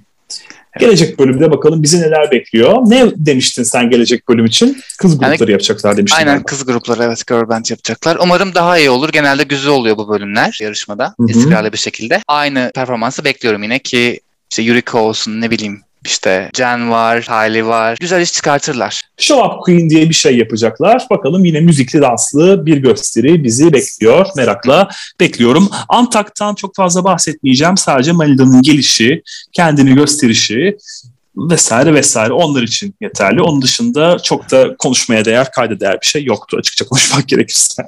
[0.72, 0.80] Evet.
[0.80, 2.76] Gelecek bölümde bakalım bizi neler bekliyor.
[2.86, 4.80] Ne demiştin sen gelecek bölüm için?
[4.98, 6.18] Kız grupları yani, yapacaklar demiştin.
[6.18, 6.46] Aynen galiba.
[6.46, 8.18] kız grupları evet girl band yapacaklar.
[8.22, 9.08] Umarım daha iyi olur.
[9.12, 11.04] Genelde güzel oluyor bu bölümler yarışmada.
[11.04, 11.30] Hı-hı.
[11.30, 12.20] İstikrarlı bir şekilde.
[12.28, 14.20] Aynı performansı bekliyorum yine ki
[14.50, 17.96] işte Yuriko olsun ne bileyim işte Jen var, Kylie var.
[18.00, 19.02] Güzel iş çıkartırlar.
[19.18, 21.06] Show Up Queen diye bir şey yapacaklar.
[21.10, 24.26] Bakalım yine müzikli danslı bir gösteri bizi bekliyor.
[24.36, 24.88] Merakla
[25.20, 25.68] bekliyorum.
[25.88, 27.76] Antak'tan çok fazla bahsetmeyeceğim.
[27.76, 29.22] Sadece Malida'nın gelişi,
[29.52, 30.76] kendini gösterişi
[31.36, 33.42] vesaire vesaire onlar için yeterli.
[33.42, 37.82] Onun dışında çok da konuşmaya değer, kayda değer bir şey yoktu açıkça konuşmak gerekirse.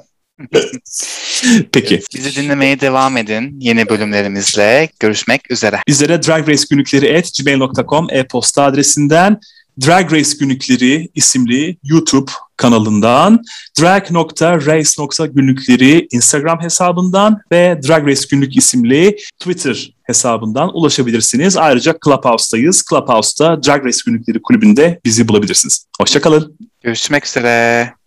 [1.71, 2.01] Peki.
[2.15, 4.89] Bizi dinlemeye devam edin yeni bölümlerimizle.
[4.99, 5.79] Görüşmek üzere.
[5.87, 9.39] Bizlere Drag Race Günlükleri at gmail.com e-posta adresinden
[9.85, 13.39] Drag Race Günlükleri isimli YouTube kanalından,
[13.81, 21.57] drag.race.günlükleri Instagram hesabından ve Drag Race Günlük isimli Twitter hesabından ulaşabilirsiniz.
[21.57, 22.83] Ayrıca Clubhouse'dayız.
[22.89, 25.85] Clubhouse'da Drag Race Günlükleri kulübünde bizi bulabilirsiniz.
[25.99, 26.57] Hoşçakalın.
[26.81, 28.02] Görüşmek üzere.